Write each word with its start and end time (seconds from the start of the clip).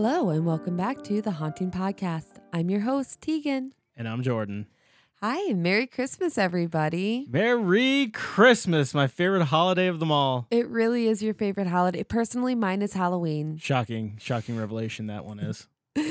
Hello, 0.00 0.30
and 0.30 0.46
welcome 0.46 0.76
back 0.76 1.02
to 1.02 1.20
the 1.20 1.32
Haunting 1.32 1.72
Podcast. 1.72 2.38
I'm 2.52 2.70
your 2.70 2.82
host, 2.82 3.20
Tegan. 3.20 3.72
And 3.96 4.08
I'm 4.08 4.22
Jordan. 4.22 4.68
Hi, 5.20 5.40
and 5.50 5.60
Merry 5.60 5.88
Christmas, 5.88 6.38
everybody. 6.38 7.26
Merry 7.28 8.06
Christmas, 8.14 8.94
my 8.94 9.08
favorite 9.08 9.46
holiday 9.46 9.88
of 9.88 9.98
them 9.98 10.12
all. 10.12 10.46
It 10.52 10.68
really 10.68 11.08
is 11.08 11.20
your 11.20 11.34
favorite 11.34 11.66
holiday. 11.66 12.04
Personally, 12.04 12.54
mine 12.54 12.80
is 12.80 12.92
Halloween. 12.92 13.56
Shocking, 13.56 14.16
shocking 14.20 14.56
revelation 14.56 15.08
that 15.08 15.24
one 15.24 15.40
is. 15.40 15.66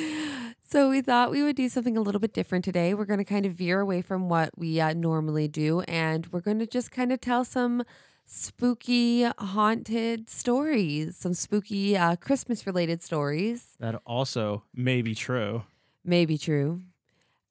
So, 0.70 0.90
we 0.90 1.00
thought 1.00 1.31
we 1.31 1.44
would 1.44 1.56
do 1.56 1.70
something 1.70 1.95
a 1.95 2.02
little 2.02 2.20
bit 2.20 2.34
different 2.34 2.66
today. 2.66 2.94
We're 2.94 3.06
going 3.06 3.20
to 3.20 3.23
kind 3.23 3.45
of 3.45 3.54
veer 3.54 3.80
away 3.80 4.02
from 4.02 4.28
what 4.28 4.50
we 4.58 4.81
uh, 4.81 4.92
normally 4.92 5.48
do, 5.48 5.80
and 5.84 6.28
we're 6.28 6.42
going 6.42 6.59
to 6.59 6.67
just 6.67 6.92
kind 6.92 7.14
of 7.14 7.22
tell 7.22 7.45
some 7.45 7.86
spooky, 8.27 9.23
haunted 9.23 10.30
stories, 10.30 11.17
some 11.17 11.34
spooky 11.34 11.98
uh, 11.98 12.16
Christmas 12.17 12.67
related 12.67 13.02
stories. 13.02 13.76
That 13.80 14.00
also 14.05 14.63
may 14.76 15.02
be 15.02 15.16
true. 15.16 15.63
Maybe 16.03 16.38
true. 16.38 16.81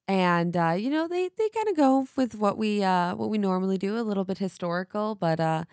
And 0.07 0.55
uh, 0.55 0.71
you 0.77 0.89
know, 0.89 1.07
they 1.07 1.29
they 1.37 1.49
kind 1.49 1.67
of 1.67 1.75
go 1.75 2.07
with 2.15 2.35
what 2.35 2.57
we 2.57 2.81
uh 2.83 3.15
what 3.15 3.29
we 3.29 3.37
normally 3.37 3.77
do, 3.77 3.97
a 3.97 4.01
little 4.07 4.23
bit 4.23 4.37
historical, 4.37 5.15
but 5.15 5.39
uh 5.39 5.65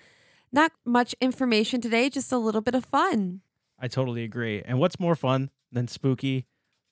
not 0.50 0.72
much 0.84 1.14
information 1.20 1.80
today, 1.80 2.10
just 2.10 2.32
a 2.32 2.38
little 2.38 2.60
bit 2.60 2.74
of 2.74 2.84
fun. 2.84 3.42
I 3.78 3.86
totally 3.88 4.24
agree. 4.24 4.62
And 4.64 4.78
what's 4.80 4.98
more 4.98 5.14
fun 5.14 5.50
than 5.70 5.86
spooky, 5.88 6.46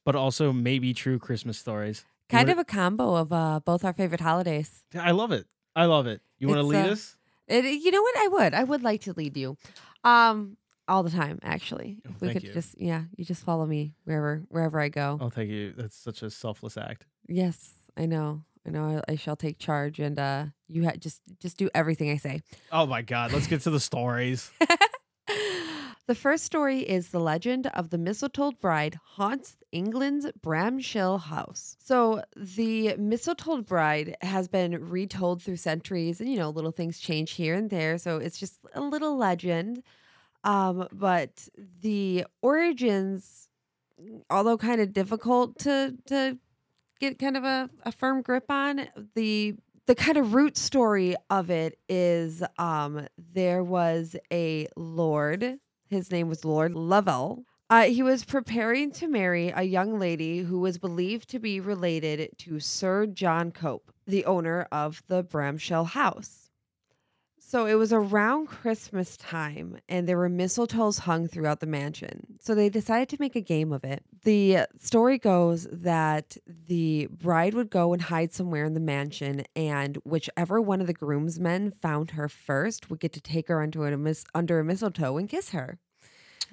but 0.05 0.14
also 0.14 0.52
maybe 0.52 0.94
true 0.94 1.18
Christmas 1.18 1.58
stories? 1.58 2.05
Kind 2.28 2.48
wanna- 2.48 2.52
of 2.52 2.58
a 2.58 2.64
combo 2.64 3.16
of 3.16 3.33
uh 3.33 3.60
both 3.64 3.84
our 3.84 3.92
favorite 3.92 4.20
holidays. 4.20 4.84
I 4.94 5.10
love 5.10 5.33
it. 5.33 5.46
I 5.74 5.86
love 5.86 6.06
it. 6.06 6.20
You 6.38 6.46
want 6.48 6.60
to 6.60 6.66
lead 6.66 6.86
uh, 6.86 6.92
us? 6.92 7.16
It, 7.53 7.64
you 7.64 7.91
know 7.91 8.03
what? 8.03 8.17
I 8.19 8.28
would. 8.28 8.55
I 8.55 8.64
would 8.64 8.83
like 8.83 9.03
to 9.03 9.12
lead 9.12 9.36
you. 9.36 9.56
Um 10.05 10.56
all 10.89 11.03
the 11.05 11.11
time, 11.11 11.39
actually. 11.42 11.98
Oh, 12.06 12.11
If 12.14 12.20
we 12.20 12.28
thank 12.28 12.41
could 12.41 12.48
you. 12.48 12.53
just 12.55 12.75
yeah, 12.81 13.05
you 13.17 13.25
just 13.25 13.45
follow 13.45 13.67
me 13.67 13.95
wherever 14.05 14.42
wherever 14.48 14.81
I 14.81 14.89
go. 14.89 15.19
Oh, 15.20 15.28
thank 15.31 15.48
you. 15.50 15.73
That's 15.77 15.97
such 15.97 16.23
a 16.23 16.30
selfless 16.30 16.77
act. 16.77 17.06
Yes, 17.28 17.73
I 17.97 18.06
know. 18.06 18.42
I 18.67 18.70
know 18.70 19.03
I, 19.08 19.12
I 19.12 19.17
shall 19.17 19.36
take 19.36 19.58
charge 19.58 19.98
and 20.00 20.19
uh 20.19 20.47
you 20.69 20.84
ha- 20.84 20.97
just 20.98 21.20
just 21.41 21.56
do 21.56 21.69
everything 21.75 22.11
I 22.11 22.17
say. 22.17 22.42
Oh 22.73 22.86
my 22.86 23.03
God. 23.03 23.33
Let's 23.33 23.47
get 23.47 23.61
to 23.62 23.70
the 23.70 23.80
stories. 23.80 24.50
the 26.06 26.14
first 26.14 26.45
story 26.45 26.81
is 26.81 27.08
the 27.08 27.20
legend 27.20 27.69
of 27.69 27.91
the 27.91 27.98
mistletoe 27.98 28.53
bride 28.53 28.98
haunts 29.05 29.56
England's 29.70 30.27
Bramshill 30.41 31.20
house. 31.20 31.77
So 31.78 32.22
the 32.36 32.97
mistletoe 32.97 33.62
bride 33.62 34.17
has 34.20 34.48
been 34.48 34.89
retold 34.89 35.42
through 35.42 35.56
centuries, 35.56 36.20
and 36.20 36.28
you 36.28 36.39
know, 36.39 36.50
little 36.50 36.73
things 36.73 36.98
change 36.98 37.33
here 37.33 37.55
and 37.55 37.70
there. 37.70 37.98
So 37.98 38.19
it's 38.19 38.39
just 38.39 38.58
a 38.75 38.80
little 38.80 39.17
legend. 39.17 39.83
Um, 40.45 40.89
but 40.92 41.48
the 41.80 42.27
origins, 42.42 43.48
although 44.28 44.58
kind 44.58 44.80
of 44.80 44.92
difficult 44.92 45.58
to 45.61 45.97
to 46.06 46.36
get 46.98 47.19
kind 47.19 47.36
of 47.36 47.45
a, 47.45 47.70
a 47.84 47.92
firm 47.92 48.23
grip 48.23 48.50
on, 48.50 48.89
the 49.14 49.55
the 49.86 49.95
kind 49.95 50.17
of 50.17 50.34
root 50.34 50.56
story 50.56 51.17
of 51.30 51.50
it 51.50 51.78
is 51.89 52.42
um 52.58 53.06
there 53.34 53.62
was 53.64 54.17
a 54.33 54.69
lord 54.77 55.58
his 55.92 56.10
name 56.10 56.28
was 56.28 56.44
lord 56.44 56.74
lovell. 56.74 57.44
Uh, 57.70 57.84
he 57.84 58.02
was 58.02 58.24
preparing 58.24 58.90
to 58.92 59.08
marry 59.08 59.48
a 59.48 59.62
young 59.62 59.98
lady 59.98 60.40
who 60.40 60.61
was 60.61 60.77
believed 60.77 61.28
to 61.30 61.39
be 61.39 61.61
related 61.61 62.30
to 62.39 62.61
sir 62.61 63.06
john 63.06 63.50
cope 63.50 63.92
the 64.06 64.24
owner 64.24 64.68
of 64.72 65.02
the 65.08 65.24
bramshill 65.24 65.86
house 65.86 66.50
so 67.52 67.67
it 67.67 67.74
was 67.74 67.92
around 67.92 68.46
Christmas 68.46 69.14
time, 69.18 69.77
and 69.86 70.08
there 70.08 70.17
were 70.17 70.30
mistletoes 70.30 71.01
hung 71.01 71.29
throughout 71.29 71.61
the 71.61 71.67
mansion. 71.67 72.39
So 72.40 72.55
they 72.55 72.70
decided 72.70 73.11
to 73.11 73.18
make 73.20 73.36
a 73.36 73.42
game 73.42 73.74
of 73.74 73.85
it. 73.85 74.02
The 74.23 74.61
story 74.80 75.18
goes 75.18 75.68
that 75.70 76.39
the 76.46 77.08
bride 77.11 77.52
would 77.52 77.68
go 77.68 77.92
and 77.92 78.01
hide 78.01 78.33
somewhere 78.33 78.64
in 78.64 78.73
the 78.73 78.80
mansion, 78.80 79.45
and 79.55 79.96
whichever 79.96 80.62
one 80.62 80.80
of 80.80 80.86
the 80.86 80.95
groomsmen 80.95 81.73
found 81.73 82.12
her 82.12 82.27
first 82.27 82.89
would 82.89 83.01
get 83.01 83.12
to 83.12 83.20
take 83.20 83.48
her 83.48 83.61
under 83.61 83.86
a, 83.86 83.98
mis- 83.98 84.24
under 84.35 84.58
a 84.58 84.64
mistletoe 84.64 85.18
and 85.18 85.29
kiss 85.29 85.51
her. 85.51 85.79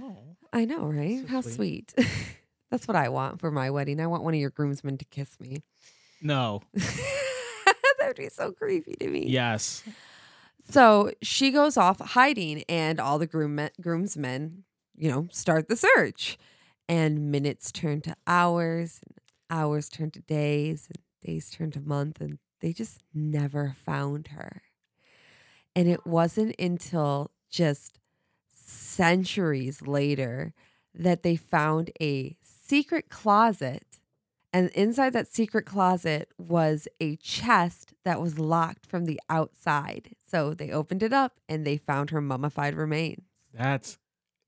Oh. 0.01 0.17
I 0.51 0.65
know, 0.65 0.87
right? 0.87 1.21
So 1.21 1.27
How 1.27 1.39
sweet. 1.39 1.93
sweet. 1.95 2.09
That's 2.71 2.89
what 2.89 2.97
I 2.97 3.07
want 3.07 3.39
for 3.39 3.51
my 3.51 3.69
wedding. 3.69 4.01
I 4.01 4.07
want 4.07 4.25
one 4.25 4.33
of 4.33 4.39
your 4.41 4.49
groomsmen 4.49 4.97
to 4.97 5.05
kiss 5.05 5.39
me. 5.39 5.63
No. 6.21 6.61
that 6.73 7.75
would 8.05 8.17
be 8.17 8.27
so 8.27 8.51
creepy 8.51 8.95
to 8.99 9.07
me. 9.07 9.27
Yes. 9.27 9.81
So 10.69 11.11
she 11.21 11.51
goes 11.51 11.77
off 11.77 11.99
hiding, 11.99 12.63
and 12.69 12.99
all 12.99 13.17
the 13.17 13.27
groom 13.27 13.59
groomsmen, 13.81 14.63
you 14.95 15.09
know, 15.09 15.27
start 15.31 15.67
the 15.67 15.75
search. 15.75 16.37
And 16.87 17.31
minutes 17.31 17.71
turn 17.71 18.01
to 18.01 18.15
hours, 18.25 18.99
and 19.05 19.17
hours 19.49 19.89
turn 19.89 20.11
to 20.11 20.21
days, 20.21 20.87
and 20.87 21.03
days 21.23 21.49
turn 21.49 21.71
to 21.71 21.79
months, 21.81 22.21
and 22.21 22.39
they 22.61 22.73
just 22.73 23.03
never 23.13 23.75
found 23.85 24.29
her. 24.29 24.63
And 25.75 25.87
it 25.87 26.05
wasn't 26.05 26.55
until 26.59 27.31
just 27.49 27.99
centuries 28.53 29.81
later 29.83 30.53
that 30.93 31.23
they 31.23 31.35
found 31.35 31.91
a 32.01 32.35
secret 32.41 33.09
closet. 33.09 33.98
And 34.51 34.69
inside 34.71 35.13
that 35.13 35.31
secret 35.31 35.65
closet 35.65 36.29
was 36.37 36.87
a 36.99 37.17
chest 37.17 37.93
that 38.03 38.19
was 38.19 38.39
locked 38.39 38.85
from 38.85 39.05
the 39.05 39.19
outside. 39.29 40.15
So 40.27 40.53
they 40.53 40.71
opened 40.71 41.03
it 41.03 41.13
up 41.13 41.33
and 41.47 41.65
they 41.65 41.77
found 41.77 42.09
her 42.09 42.21
mummified 42.21 42.75
remains. 42.75 43.21
That's 43.53 43.99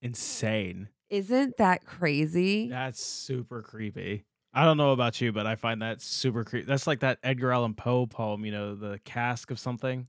insane. 0.02 0.90
Isn't 1.10 1.58
that 1.58 1.86
crazy? 1.86 2.70
That's 2.70 3.04
super 3.04 3.62
creepy. 3.62 4.26
I 4.54 4.66
don't 4.66 4.78
know 4.78 4.92
about 4.92 5.22
you, 5.22 5.32
but 5.32 5.46
I 5.46 5.56
find 5.56 5.82
that 5.82 6.02
super 6.02 6.44
creepy. 6.44 6.66
That's 6.66 6.88
like 6.88 7.02
that 7.02 7.20
Edgar 7.24 7.52
Allan 7.52 7.74
Poe 7.74 8.06
poem, 8.06 8.44
you 8.44 8.52
know, 8.52 8.76
the 8.76 9.00
cask 9.06 9.52
of 9.52 9.60
something. 9.60 10.08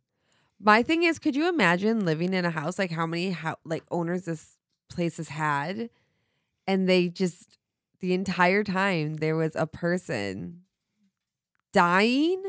My 0.58 0.82
thing 0.82 1.02
is, 1.02 1.18
could 1.18 1.36
you 1.36 1.48
imagine 1.48 2.04
living 2.04 2.32
in 2.32 2.44
a 2.44 2.50
house 2.50 2.78
like 2.78 2.90
how 2.90 3.06
many 3.06 3.30
how 3.30 3.56
like 3.64 3.84
owners 3.90 4.24
this 4.24 4.56
place 4.88 5.16
has 5.16 5.28
had, 5.28 5.90
and 6.66 6.88
they 6.88 7.08
just 7.08 7.58
the 8.02 8.12
entire 8.12 8.64
time 8.64 9.14
there 9.14 9.36
was 9.36 9.56
a 9.56 9.66
person 9.66 10.62
dying 11.72 12.42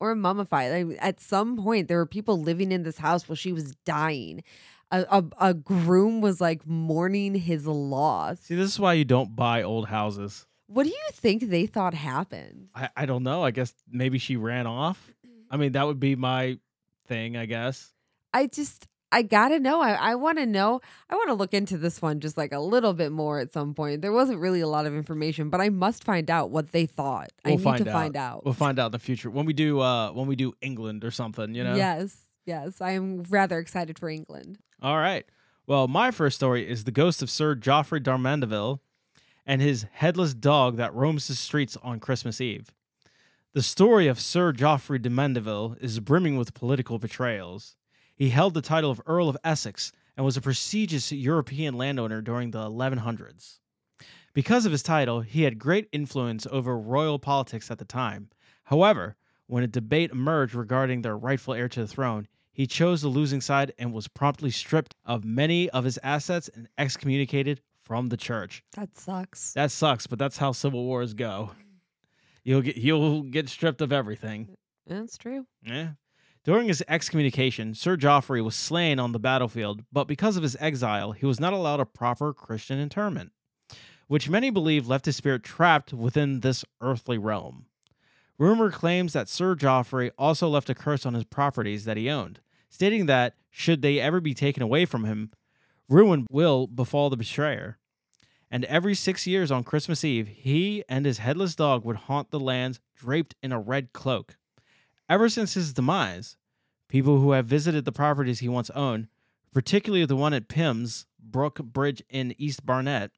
or 0.00 0.14
mummified. 0.14 0.88
Like 0.88 0.98
at 1.00 1.20
some 1.20 1.56
point, 1.62 1.86
there 1.86 1.98
were 1.98 2.06
people 2.06 2.40
living 2.40 2.72
in 2.72 2.82
this 2.82 2.98
house 2.98 3.28
while 3.28 3.36
she 3.36 3.52
was 3.52 3.76
dying. 3.84 4.42
A, 4.90 5.04
a, 5.10 5.48
a 5.48 5.54
groom 5.54 6.20
was 6.20 6.40
like 6.40 6.66
mourning 6.66 7.34
his 7.34 7.66
loss. 7.66 8.40
See, 8.40 8.54
this 8.54 8.70
is 8.70 8.80
why 8.80 8.94
you 8.94 9.04
don't 9.04 9.36
buy 9.36 9.62
old 9.62 9.86
houses. 9.86 10.46
What 10.68 10.84
do 10.84 10.90
you 10.90 11.08
think 11.12 11.48
they 11.48 11.66
thought 11.66 11.94
happened? 11.94 12.68
I, 12.74 12.88
I 12.96 13.06
don't 13.06 13.22
know. 13.22 13.44
I 13.44 13.50
guess 13.50 13.74
maybe 13.88 14.18
she 14.18 14.36
ran 14.36 14.66
off. 14.66 15.12
I 15.50 15.56
mean, 15.56 15.72
that 15.72 15.86
would 15.86 16.00
be 16.00 16.16
my 16.16 16.58
thing, 17.06 17.36
I 17.36 17.46
guess. 17.46 17.92
I 18.32 18.46
just 18.46 18.86
I 19.12 19.22
gotta 19.22 19.60
know. 19.60 19.80
I, 19.80 19.92
I 19.92 20.14
want 20.16 20.38
to 20.38 20.46
know. 20.46 20.80
I 21.08 21.14
want 21.14 21.28
to 21.28 21.34
look 21.34 21.54
into 21.54 21.78
this 21.78 22.02
one 22.02 22.20
just 22.20 22.36
like 22.36 22.52
a 22.52 22.58
little 22.58 22.92
bit 22.92 23.12
more 23.12 23.38
at 23.38 23.52
some 23.52 23.72
point. 23.74 24.02
There 24.02 24.12
wasn't 24.12 24.40
really 24.40 24.60
a 24.60 24.66
lot 24.68 24.84
of 24.86 24.94
information, 24.94 25.48
but 25.48 25.60
I 25.60 25.68
must 25.68 26.02
find 26.04 26.30
out 26.30 26.50
what 26.50 26.72
they 26.72 26.86
thought. 26.86 27.30
We'll 27.44 27.56
need 27.56 27.62
find 27.64 27.84
to 27.84 27.90
out. 27.90 27.94
find 27.94 28.16
out. 28.16 28.44
We'll 28.44 28.54
find 28.54 28.78
out 28.78 28.86
in 28.86 28.92
the 28.92 28.98
future 28.98 29.30
when 29.30 29.46
we 29.46 29.52
do 29.52 29.80
uh 29.80 30.10
when 30.10 30.26
we 30.26 30.36
do 30.36 30.54
England 30.60 31.04
or 31.04 31.10
something, 31.10 31.54
you 31.54 31.62
know. 31.64 31.76
Yes, 31.76 32.16
yes. 32.44 32.80
I 32.80 32.92
am 32.92 33.22
rather 33.30 33.58
excited 33.58 33.98
for 33.98 34.08
England. 34.08 34.58
All 34.82 34.98
right. 34.98 35.24
Well, 35.66 35.88
my 35.88 36.10
first 36.10 36.36
story 36.36 36.68
is 36.68 36.84
the 36.84 36.92
ghost 36.92 37.22
of 37.22 37.30
Sir 37.30 37.54
Geoffrey 37.54 38.00
de 38.00 38.16
Mandeville 38.18 38.80
and 39.46 39.62
his 39.62 39.86
headless 39.92 40.34
dog 40.34 40.76
that 40.76 40.94
roams 40.94 41.28
the 41.28 41.34
streets 41.34 41.76
on 41.82 42.00
Christmas 42.00 42.40
Eve. 42.40 42.72
The 43.52 43.62
story 43.62 44.06
of 44.06 44.20
Sir 44.20 44.52
Geoffrey 44.52 44.98
de 44.98 45.08
Mandeville 45.08 45.76
is 45.80 45.98
brimming 46.00 46.36
with 46.36 46.52
political 46.54 46.98
betrayals. 46.98 47.76
He 48.16 48.30
held 48.30 48.54
the 48.54 48.62
title 48.62 48.90
of 48.90 49.00
Earl 49.06 49.28
of 49.28 49.36
Essex 49.44 49.92
and 50.16 50.24
was 50.24 50.36
a 50.36 50.40
prestigious 50.40 51.12
European 51.12 51.76
landowner 51.76 52.22
during 52.22 52.50
the 52.50 52.68
1100s. 52.70 53.58
Because 54.32 54.64
of 54.66 54.72
his 54.72 54.82
title, 54.82 55.20
he 55.20 55.42
had 55.42 55.58
great 55.58 55.88
influence 55.92 56.46
over 56.50 56.78
royal 56.78 57.18
politics 57.18 57.70
at 57.70 57.78
the 57.78 57.84
time. 57.84 58.30
However, 58.64 59.16
when 59.46 59.62
a 59.62 59.68
debate 59.68 60.10
emerged 60.10 60.54
regarding 60.54 61.02
their 61.02 61.16
rightful 61.16 61.54
heir 61.54 61.68
to 61.68 61.80
the 61.80 61.86
throne, 61.86 62.26
he 62.52 62.66
chose 62.66 63.02
the 63.02 63.08
losing 63.08 63.42
side 63.42 63.72
and 63.78 63.92
was 63.92 64.08
promptly 64.08 64.50
stripped 64.50 64.94
of 65.04 65.24
many 65.24 65.68
of 65.70 65.84
his 65.84 65.98
assets 66.02 66.48
and 66.54 66.68
excommunicated 66.78 67.60
from 67.82 68.08
the 68.08 68.16
church. 68.16 68.62
That 68.74 68.96
sucks. 68.96 69.52
That 69.52 69.70
sucks, 69.70 70.06
but 70.06 70.18
that's 70.18 70.38
how 70.38 70.52
civil 70.52 70.84
wars 70.84 71.12
go. 71.12 71.50
You'll 72.44 72.62
get 72.62 72.76
you'll 72.76 73.22
get 73.22 73.48
stripped 73.48 73.82
of 73.82 73.92
everything. 73.92 74.56
That's 74.86 75.18
true. 75.18 75.46
Yeah. 75.62 75.90
During 76.46 76.68
his 76.68 76.84
excommunication, 76.86 77.74
Sir 77.74 77.96
Geoffrey 77.96 78.40
was 78.40 78.54
slain 78.54 79.00
on 79.00 79.10
the 79.10 79.18
battlefield, 79.18 79.82
but 79.90 80.06
because 80.06 80.36
of 80.36 80.44
his 80.44 80.56
exile, 80.60 81.10
he 81.10 81.26
was 81.26 81.40
not 81.40 81.52
allowed 81.52 81.80
a 81.80 81.84
proper 81.84 82.32
Christian 82.32 82.78
interment, 82.78 83.32
which 84.06 84.28
many 84.28 84.50
believe 84.50 84.86
left 84.86 85.06
his 85.06 85.16
spirit 85.16 85.42
trapped 85.42 85.92
within 85.92 86.40
this 86.40 86.64
earthly 86.80 87.18
realm. 87.18 87.66
Rumor 88.38 88.70
claims 88.70 89.12
that 89.12 89.28
Sir 89.28 89.56
Geoffrey 89.56 90.12
also 90.16 90.48
left 90.48 90.70
a 90.70 90.74
curse 90.76 91.04
on 91.04 91.14
his 91.14 91.24
properties 91.24 91.84
that 91.84 91.96
he 91.96 92.08
owned, 92.08 92.38
stating 92.70 93.06
that, 93.06 93.34
should 93.50 93.82
they 93.82 93.98
ever 93.98 94.20
be 94.20 94.32
taken 94.32 94.62
away 94.62 94.84
from 94.84 95.02
him, 95.02 95.30
ruin 95.88 96.28
will 96.30 96.68
befall 96.68 97.10
the 97.10 97.16
betrayer. 97.16 97.76
And 98.52 98.64
every 98.66 98.94
six 98.94 99.26
years 99.26 99.50
on 99.50 99.64
Christmas 99.64 100.04
Eve, 100.04 100.28
he 100.28 100.84
and 100.88 101.06
his 101.06 101.18
headless 101.18 101.56
dog 101.56 101.84
would 101.84 101.96
haunt 101.96 102.30
the 102.30 102.38
lands 102.38 102.78
draped 102.94 103.34
in 103.42 103.50
a 103.50 103.58
red 103.58 103.92
cloak. 103.92 104.36
Ever 105.08 105.28
since 105.28 105.54
his 105.54 105.72
demise, 105.72 106.36
people 106.88 107.20
who 107.20 107.32
have 107.32 107.46
visited 107.46 107.84
the 107.84 107.92
properties 107.92 108.40
he 108.40 108.48
once 108.48 108.70
owned, 108.70 109.08
particularly 109.52 110.04
the 110.04 110.16
one 110.16 110.34
at 110.34 110.48
Pymmes 110.48 111.06
Brook 111.20 111.56
Bridge 111.62 112.02
in 112.10 112.34
East 112.38 112.66
Barnet, 112.66 113.12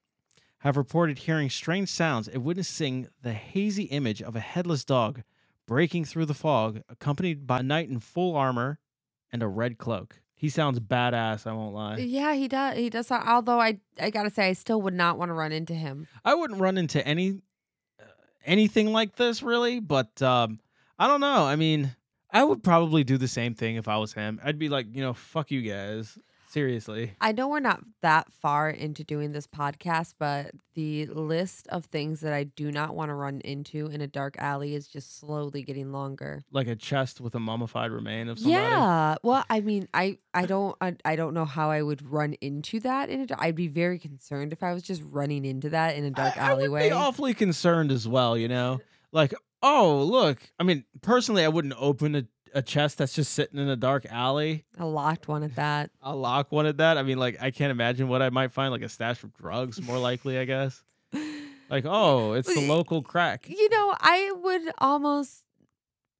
have 0.62 0.76
reported 0.76 1.19
hearing 1.20 1.49
strange 1.49 1.88
sounds 1.88 2.29
and 2.29 2.44
witnessing 2.44 3.08
the 3.23 3.32
hazy 3.32 3.85
image 3.85 4.20
of 4.20 4.35
a 4.37 4.40
headless 4.40 4.85
dog 4.85 5.23
breaking 5.67 6.05
through 6.05 6.26
the 6.26 6.35
fog, 6.35 6.82
accompanied 6.88 7.46
by 7.46 7.61
a 7.61 7.62
knight 7.62 7.88
in 7.88 8.00
full 8.00 8.35
armor 8.37 8.79
and 9.32 9.43
a 9.43 9.46
red 9.49 9.79
cloak. 9.79 10.20
He 10.35 10.49
sounds 10.49 10.81
badass, 10.81 11.46
I 11.46 11.52
won't 11.52 11.75
lie. 11.75 11.96
Yeah, 11.96 12.35
he 12.35 12.49
does. 12.49 12.76
He 12.76 12.90
does. 12.90 13.06
sound- 13.08 13.29
Although 13.29 13.61
I, 13.61 13.79
I 14.00 14.11
gotta 14.11 14.31
say, 14.31 14.49
I 14.49 14.52
still 14.52 14.81
would 14.82 14.94
not 14.94 15.19
want 15.19 15.29
to 15.31 15.35
run 15.35 15.52
into 15.52 15.75
him. 15.75 16.06
I 16.25 16.35
wouldn't 16.35 16.61
run 16.61 16.79
into 16.79 17.05
any 17.06 17.40
uh, 18.00 18.05
anything 18.44 18.93
like 18.93 19.17
this 19.17 19.43
really, 19.43 19.81
but 19.81 20.20
um 20.23 20.61
I 20.98 21.06
don't 21.06 21.20
know. 21.20 21.44
I 21.44 21.56
mean, 21.56 21.94
I 22.30 22.44
would 22.44 22.62
probably 22.62 23.04
do 23.04 23.16
the 23.18 23.28
same 23.28 23.54
thing 23.54 23.76
if 23.76 23.88
I 23.88 23.96
was 23.98 24.12
him. 24.12 24.40
I'd 24.42 24.58
be 24.58 24.68
like, 24.68 24.86
you 24.90 25.00
know, 25.02 25.14
fuck 25.14 25.50
you 25.50 25.62
guys. 25.62 26.18
Seriously. 26.50 27.12
I 27.20 27.32
know 27.32 27.48
we're 27.48 27.60
not 27.60 27.82
that 28.00 28.32
far 28.32 28.70
into 28.70 29.04
doing 29.04 29.32
this 29.32 29.46
podcast, 29.46 30.14
but 30.18 30.52
the 30.74 31.04
list 31.04 31.68
of 31.68 31.84
things 31.84 32.20
that 32.20 32.32
I 32.32 32.44
do 32.44 32.72
not 32.72 32.94
want 32.94 33.10
to 33.10 33.14
run 33.14 33.42
into 33.42 33.88
in 33.88 34.00
a 34.00 34.06
dark 34.06 34.36
alley 34.38 34.74
is 34.74 34.88
just 34.88 35.18
slowly 35.20 35.62
getting 35.62 35.92
longer. 35.92 36.42
Like 36.50 36.66
a 36.66 36.74
chest 36.74 37.20
with 37.20 37.34
a 37.34 37.38
mummified 37.38 37.90
remain 37.90 38.28
of 38.30 38.38
somebody. 38.38 38.62
Yeah. 38.62 39.16
Well, 39.22 39.44
I 39.50 39.60
mean, 39.60 39.88
I 39.92 40.16
I 40.32 40.46
don't 40.46 40.74
I, 40.80 40.96
I 41.04 41.16
don't 41.16 41.34
know 41.34 41.44
how 41.44 41.70
I 41.70 41.82
would 41.82 42.10
run 42.10 42.32
into 42.40 42.80
that 42.80 43.10
in 43.10 43.20
a. 43.20 43.26
I'd 43.38 43.54
be 43.54 43.68
very 43.68 43.98
concerned 43.98 44.54
if 44.54 44.62
I 44.62 44.72
was 44.72 44.82
just 44.82 45.02
running 45.04 45.44
into 45.44 45.68
that 45.68 45.96
in 45.96 46.04
a 46.04 46.10
dark 46.10 46.38
I, 46.38 46.40
I 46.40 46.54
would 46.54 46.60
alleyway. 46.60 46.88
be 46.88 46.92
awfully 46.94 47.34
concerned 47.34 47.92
as 47.92 48.08
well, 48.08 48.38
you 48.38 48.48
know? 48.48 48.80
Like, 49.12 49.34
oh, 49.62 50.02
look. 50.02 50.38
I 50.58 50.62
mean, 50.64 50.84
personally, 51.02 51.44
I 51.44 51.49
wouldn't 51.49 51.75
open 51.78 52.14
a, 52.14 52.25
a 52.55 52.62
chest 52.62 52.99
that's 52.99 53.14
just 53.14 53.32
sitting 53.32 53.58
in 53.58 53.69
a 53.69 53.76
dark 53.76 54.06
alley. 54.10 54.64
a 54.78 54.87
locked 54.87 55.28
one 55.28 55.43
at 55.43 55.56
that. 55.56 55.90
A 56.02 56.14
lock 56.14 56.50
one 56.52 56.66
at 56.66 56.78
that. 56.78 56.99
I 56.99 57.02
mean, 57.02 57.19
like, 57.19 57.37
I 57.40 57.50
can't 57.50 57.70
imagine 57.70 58.08
what 58.08 58.22
I 58.22 58.31
might 58.31 58.52
find, 58.52 58.72
like 58.72 58.82
a 58.82 58.88
stash 58.88 59.22
of 59.22 59.34
drugs, 59.34 59.81
more 59.81 59.99
likely, 59.99 60.38
I 60.38 60.44
guess. 60.44 60.82
Like, 61.70 61.84
oh, 61.87 62.32
it's 62.32 62.49
the 62.55 62.66
local 62.66 63.02
crack. 63.02 63.46
You 63.46 63.69
know, 63.69 63.94
I 64.00 64.32
would 64.43 64.72
almost 64.78 65.44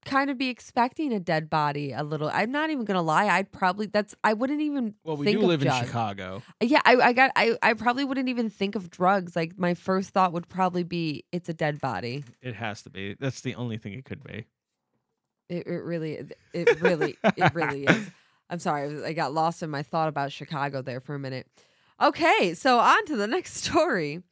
kind 0.08 0.31
of 0.31 0.38
be 0.38 0.49
expecting 0.49 1.12
a 1.12 1.20
dead 1.20 1.50
body 1.50 1.93
a 1.93 2.02
little. 2.02 2.31
I'm 2.32 2.50
not 2.50 2.70
even 2.70 2.84
gonna 2.84 3.02
lie. 3.02 3.26
I'd 3.26 3.52
probably 3.52 3.87
that's 3.87 4.14
I 4.25 4.32
wouldn't 4.32 4.60
even 4.60 4.94
Well, 5.05 5.16
we 5.16 5.26
think 5.26 5.38
do 5.38 5.43
of 5.43 5.49
live 5.49 5.62
in 5.62 5.69
drugs. 5.69 5.87
Chicago. 5.87 6.43
Yeah, 6.60 6.81
I, 6.84 6.96
I 6.96 7.12
got 7.12 7.31
I, 7.37 7.56
I 7.62 7.75
probably 7.75 8.05
wouldn't 8.05 8.28
even 8.28 8.50
think 8.50 8.75
of 8.75 8.90
drugs. 8.90 9.37
Like 9.37 9.58
my 9.58 9.75
first 9.75 10.10
thought 10.10 10.32
would 10.32 10.49
probably 10.49 10.82
be 10.82 11.25
it's 11.32 11.49
a 11.49 11.55
dead 11.55 11.81
body. 11.81 12.25
It 12.40 12.55
has 12.55 12.82
to 12.82 12.90
be. 12.90 13.14
That's 13.20 13.43
the 13.43 13.55
only 13.55 13.76
thing 13.76 13.93
it 13.93 14.05
could 14.05 14.25
be. 14.25 14.46
It, 15.49 15.66
it 15.66 15.82
really 15.82 16.19
it 16.52 16.81
really 16.81 17.16
it 17.37 17.55
really 17.55 17.84
is. 17.84 18.10
I'm 18.50 18.58
sorry, 18.58 19.05
I 19.05 19.12
got 19.12 19.34
lost 19.34 19.62
in 19.62 19.69
my 19.69 19.82
thought 19.82 20.08
about 20.08 20.32
Chicago 20.32 20.81
there 20.81 21.00
for 21.00 21.14
a 21.14 21.19
minute. 21.19 21.46
Okay, 22.00 22.55
so 22.55 22.78
on 22.78 23.05
to 23.06 23.16
the 23.16 23.26
next 23.26 23.56
story. 23.64 24.22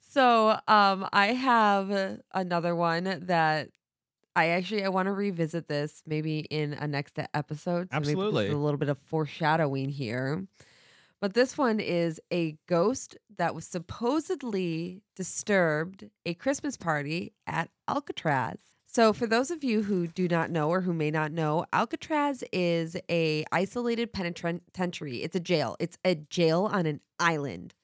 So 0.00 0.58
um 0.66 1.08
I 1.12 1.28
have 1.28 2.18
another 2.32 2.74
one 2.74 3.22
that 3.26 3.68
I 4.36 4.48
actually 4.48 4.84
I 4.84 4.88
want 4.88 5.06
to 5.06 5.12
revisit 5.12 5.68
this 5.68 6.02
maybe 6.06 6.40
in 6.40 6.74
a 6.74 6.86
next 6.86 7.18
episode. 7.34 7.88
So 7.90 7.96
Absolutely. 7.96 8.48
a 8.48 8.56
little 8.56 8.78
bit 8.78 8.88
of 8.88 8.98
foreshadowing 8.98 9.88
here. 9.90 10.46
But 11.20 11.34
this 11.34 11.56
one 11.56 11.80
is 11.80 12.20
a 12.32 12.56
ghost 12.66 13.16
that 13.38 13.54
was 13.54 13.64
supposedly 13.64 15.00
disturbed 15.16 16.10
a 16.26 16.34
Christmas 16.34 16.76
party 16.76 17.32
at 17.46 17.70
Alcatraz. 17.88 18.58
So 18.86 19.12
for 19.12 19.26
those 19.26 19.50
of 19.50 19.64
you 19.64 19.82
who 19.82 20.06
do 20.06 20.28
not 20.28 20.50
know 20.50 20.68
or 20.68 20.80
who 20.80 20.92
may 20.92 21.10
not 21.10 21.32
know, 21.32 21.64
Alcatraz 21.72 22.44
is 22.52 22.96
a 23.10 23.44
isolated 23.50 24.12
penitentiary. 24.12 25.22
It's 25.22 25.34
a 25.34 25.40
jail. 25.40 25.76
It's 25.80 25.98
a 26.04 26.14
jail 26.14 26.68
on 26.70 26.86
an 26.86 27.00
island 27.18 27.74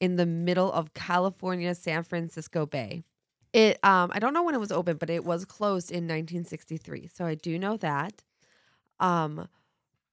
in 0.00 0.16
the 0.16 0.26
middle 0.26 0.72
of 0.72 0.92
California, 0.92 1.74
San 1.74 2.02
Francisco 2.02 2.66
Bay. 2.66 3.04
It 3.52 3.78
um 3.84 4.10
I 4.14 4.18
don't 4.18 4.32
know 4.34 4.42
when 4.44 4.54
it 4.54 4.60
was 4.60 4.72
open, 4.72 4.96
but 4.96 5.10
it 5.10 5.24
was 5.24 5.44
closed 5.44 5.90
in 5.90 6.04
1963. 6.04 7.08
So 7.12 7.24
I 7.26 7.34
do 7.34 7.58
know 7.58 7.76
that. 7.78 8.22
Um 8.98 9.48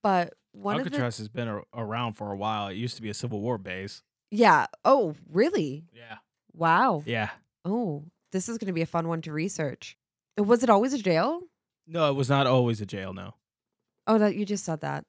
but 0.04 0.34
one 0.54 0.75
of 0.80 0.86
the 0.86 0.89
Alcatraz 0.89 1.18
has 1.19 1.28
been 1.28 1.48
a- 1.48 1.62
around 1.75 2.13
for 2.13 2.31
a 2.31 2.38
while. 2.38 2.68
It 2.69 2.75
used 2.75 2.95
to 2.95 3.01
be 3.01 3.10
a 3.10 3.13
Civil 3.13 3.42
War 3.42 3.57
base. 3.57 4.01
Yeah. 4.31 4.66
Oh, 4.84 5.16
really? 5.31 5.86
Yeah. 5.94 6.18
Wow. 6.54 7.04
Yeah. 7.06 7.30
Oh, 7.63 8.06
this 8.31 8.50
is 8.50 8.57
going 8.57 8.68
to 8.68 8.74
be 8.74 8.81
a 8.81 8.86
fun 8.88 9.07
one 9.07 9.22
to 9.22 9.31
research. 9.31 9.98
Was 10.38 10.63
it 10.63 10.69
always 10.69 10.94
a 10.94 10.98
jail? 10.98 11.42
No, 11.86 12.10
it 12.10 12.13
was 12.13 12.30
not 12.30 12.48
always 12.48 12.81
a 12.81 12.86
jail. 12.86 13.13
No. 13.13 13.36
Oh, 14.07 14.18
that 14.18 14.36
you 14.36 14.45
just 14.45 14.66
said 14.66 14.81
that. 14.81 15.06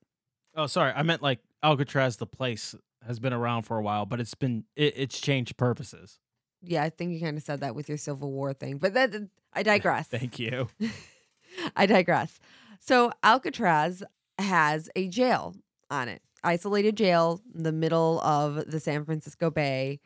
Oh, 0.55 0.67
sorry. 0.67 0.93
I 0.95 1.03
meant 1.03 1.23
like 1.23 1.41
Alcatraz, 1.63 2.17
the 2.17 2.27
place, 2.27 2.75
has 3.07 3.19
been 3.19 3.33
around 3.33 3.63
for 3.63 3.79
a 3.79 3.83
while, 3.83 4.05
but 4.07 4.21
it's 4.21 4.35
been 4.35 4.65
it, 4.77 4.95
it's 4.97 5.21
changed 5.21 5.57
purposes. 5.57 6.19
Yeah, 6.63 6.83
I 6.83 6.91
think 6.91 7.13
you 7.13 7.21
kind 7.21 7.37
of 7.37 7.43
said 7.43 7.61
that 7.61 7.75
with 7.75 7.89
your 7.89 7.99
Civil 7.99 8.31
War 8.33 8.53
thing, 8.53 8.79
but 8.79 8.95
that 8.95 9.15
I 9.53 9.63
digress. 9.63 10.07
Thank 10.11 10.39
you. 10.39 10.69
I 11.77 11.87
digress. 11.87 12.39
So 12.81 13.11
Alcatraz 13.23 14.03
has 14.39 14.89
a 14.97 15.09
jail 15.09 15.55
on 15.91 16.09
it, 16.09 16.23
isolated 16.45 16.97
jail 16.97 17.41
in 17.55 17.63
the 17.63 17.73
middle 17.73 18.21
of 18.21 18.71
the 18.71 18.81
San 18.81 19.05
Francisco 19.05 19.51
Bay. 19.51 20.01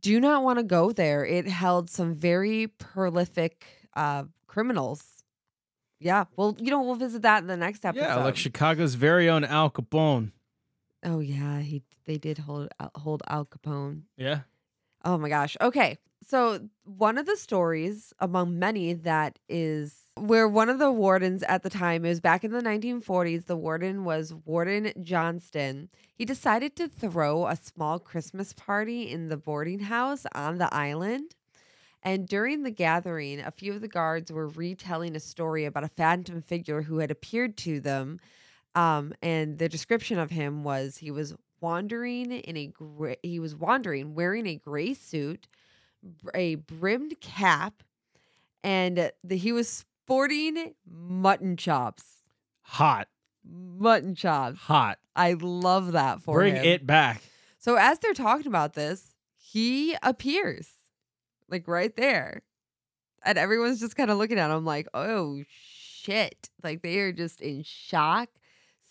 Do 0.00 0.20
not 0.20 0.44
want 0.44 0.58
to 0.58 0.64
go 0.64 0.92
there. 0.92 1.24
It 1.24 1.46
held 1.48 1.90
some 1.90 2.14
very 2.14 2.68
prolific 2.68 3.64
uh, 3.94 4.24
criminals. 4.46 5.02
Yeah, 6.00 6.24
well, 6.36 6.56
you 6.60 6.70
know, 6.70 6.80
we'll 6.82 6.94
visit 6.94 7.22
that 7.22 7.42
in 7.42 7.48
the 7.48 7.56
next 7.56 7.84
episode. 7.84 8.04
Yeah, 8.04 8.16
like 8.22 8.36
Chicago's 8.36 8.94
very 8.94 9.28
own 9.28 9.44
Al 9.44 9.70
Capone. 9.70 10.30
oh 11.04 11.18
yeah, 11.18 11.58
he 11.60 11.82
they 12.06 12.16
did 12.18 12.38
hold 12.38 12.68
hold 12.94 13.22
Al 13.28 13.44
Capone. 13.44 14.02
Yeah. 14.16 14.40
Oh 15.04 15.18
my 15.18 15.28
gosh. 15.28 15.56
Okay. 15.60 15.98
So, 16.26 16.68
one 16.84 17.16
of 17.16 17.26
the 17.26 17.36
stories 17.36 18.12
among 18.20 18.58
many 18.58 18.92
that 18.92 19.38
is 19.48 19.94
where 20.16 20.48
one 20.48 20.68
of 20.68 20.78
the 20.78 20.92
wardens 20.92 21.42
at 21.44 21.62
the 21.62 21.70
time, 21.70 22.04
it 22.04 22.08
was 22.08 22.20
back 22.20 22.44
in 22.44 22.50
the 22.50 22.60
1940s, 22.60 23.46
the 23.46 23.56
warden 23.56 24.04
was 24.04 24.34
Warden 24.44 24.92
Johnston. 25.02 25.88
He 26.14 26.24
decided 26.24 26.76
to 26.76 26.88
throw 26.88 27.46
a 27.46 27.56
small 27.56 27.98
Christmas 27.98 28.52
party 28.52 29.10
in 29.10 29.28
the 29.28 29.36
boarding 29.36 29.78
house 29.78 30.26
on 30.34 30.58
the 30.58 30.72
island. 30.74 31.34
And 32.02 32.28
during 32.28 32.62
the 32.62 32.70
gathering, 32.70 33.40
a 33.40 33.50
few 33.50 33.72
of 33.72 33.80
the 33.80 33.88
guards 33.88 34.30
were 34.30 34.48
retelling 34.48 35.16
a 35.16 35.20
story 35.20 35.64
about 35.64 35.84
a 35.84 35.88
phantom 35.88 36.42
figure 36.42 36.82
who 36.82 36.98
had 36.98 37.10
appeared 37.10 37.56
to 37.58 37.80
them. 37.80 38.20
Um, 38.74 39.12
and 39.22 39.58
the 39.58 39.68
description 39.68 40.18
of 40.18 40.30
him 40.30 40.62
was 40.62 40.98
he 40.98 41.10
was 41.10 41.34
wandering 41.60 42.32
in 42.32 42.56
a 42.56 42.66
gray, 42.66 43.16
he 43.22 43.38
was 43.40 43.54
wandering 43.54 44.14
wearing 44.14 44.46
a 44.46 44.56
gray 44.56 44.94
suit, 44.94 45.48
a 46.34 46.56
brimmed 46.56 47.20
cap, 47.20 47.82
and 48.62 48.98
uh, 48.98 49.10
the, 49.24 49.36
he 49.36 49.52
was 49.52 49.68
sporting 49.68 50.74
mutton 50.90 51.56
chops. 51.56 52.04
Hot. 52.62 53.08
Mutton 53.44 54.14
chops. 54.14 54.58
Hot. 54.60 54.98
I 55.16 55.34
love 55.40 55.92
that 55.92 56.22
for 56.22 56.36
Bring 56.38 56.56
him. 56.56 56.64
it 56.64 56.86
back. 56.86 57.22
So 57.58 57.76
as 57.76 57.98
they're 57.98 58.14
talking 58.14 58.46
about 58.46 58.74
this, 58.74 59.14
he 59.36 59.96
appears 60.02 60.68
like 61.48 61.66
right 61.66 61.94
there. 61.96 62.40
And 63.24 63.36
everyone's 63.36 63.80
just 63.80 63.96
kind 63.96 64.10
of 64.10 64.18
looking 64.18 64.38
at 64.38 64.50
him 64.50 64.64
like, 64.64 64.86
oh 64.94 65.42
shit. 65.48 66.50
Like 66.62 66.82
they 66.82 66.98
are 66.98 67.12
just 67.12 67.40
in 67.40 67.62
shock, 67.64 68.28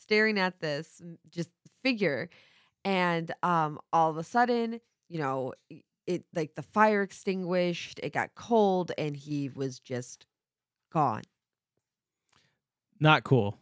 staring 0.02 0.38
at 0.38 0.60
this 0.60 1.02
just 1.30 1.50
figure. 1.84 2.30
And 2.86 3.32
um 3.44 3.80
all 3.92 4.10
of 4.10 4.18
a 4.18 4.24
sudden, 4.24 4.80
you 5.10 5.20
know, 5.20 5.54
it 6.06 6.24
like 6.34 6.56
the 6.56 6.64
fire 6.64 7.02
extinguished, 7.02 8.00
it 8.02 8.14
got 8.14 8.34
cold, 8.36 8.92
and 8.98 9.16
he 9.16 9.50
was 9.50 9.80
just 9.80 10.26
gone. 10.92 11.24
Not 13.00 13.24
cool. 13.24 13.58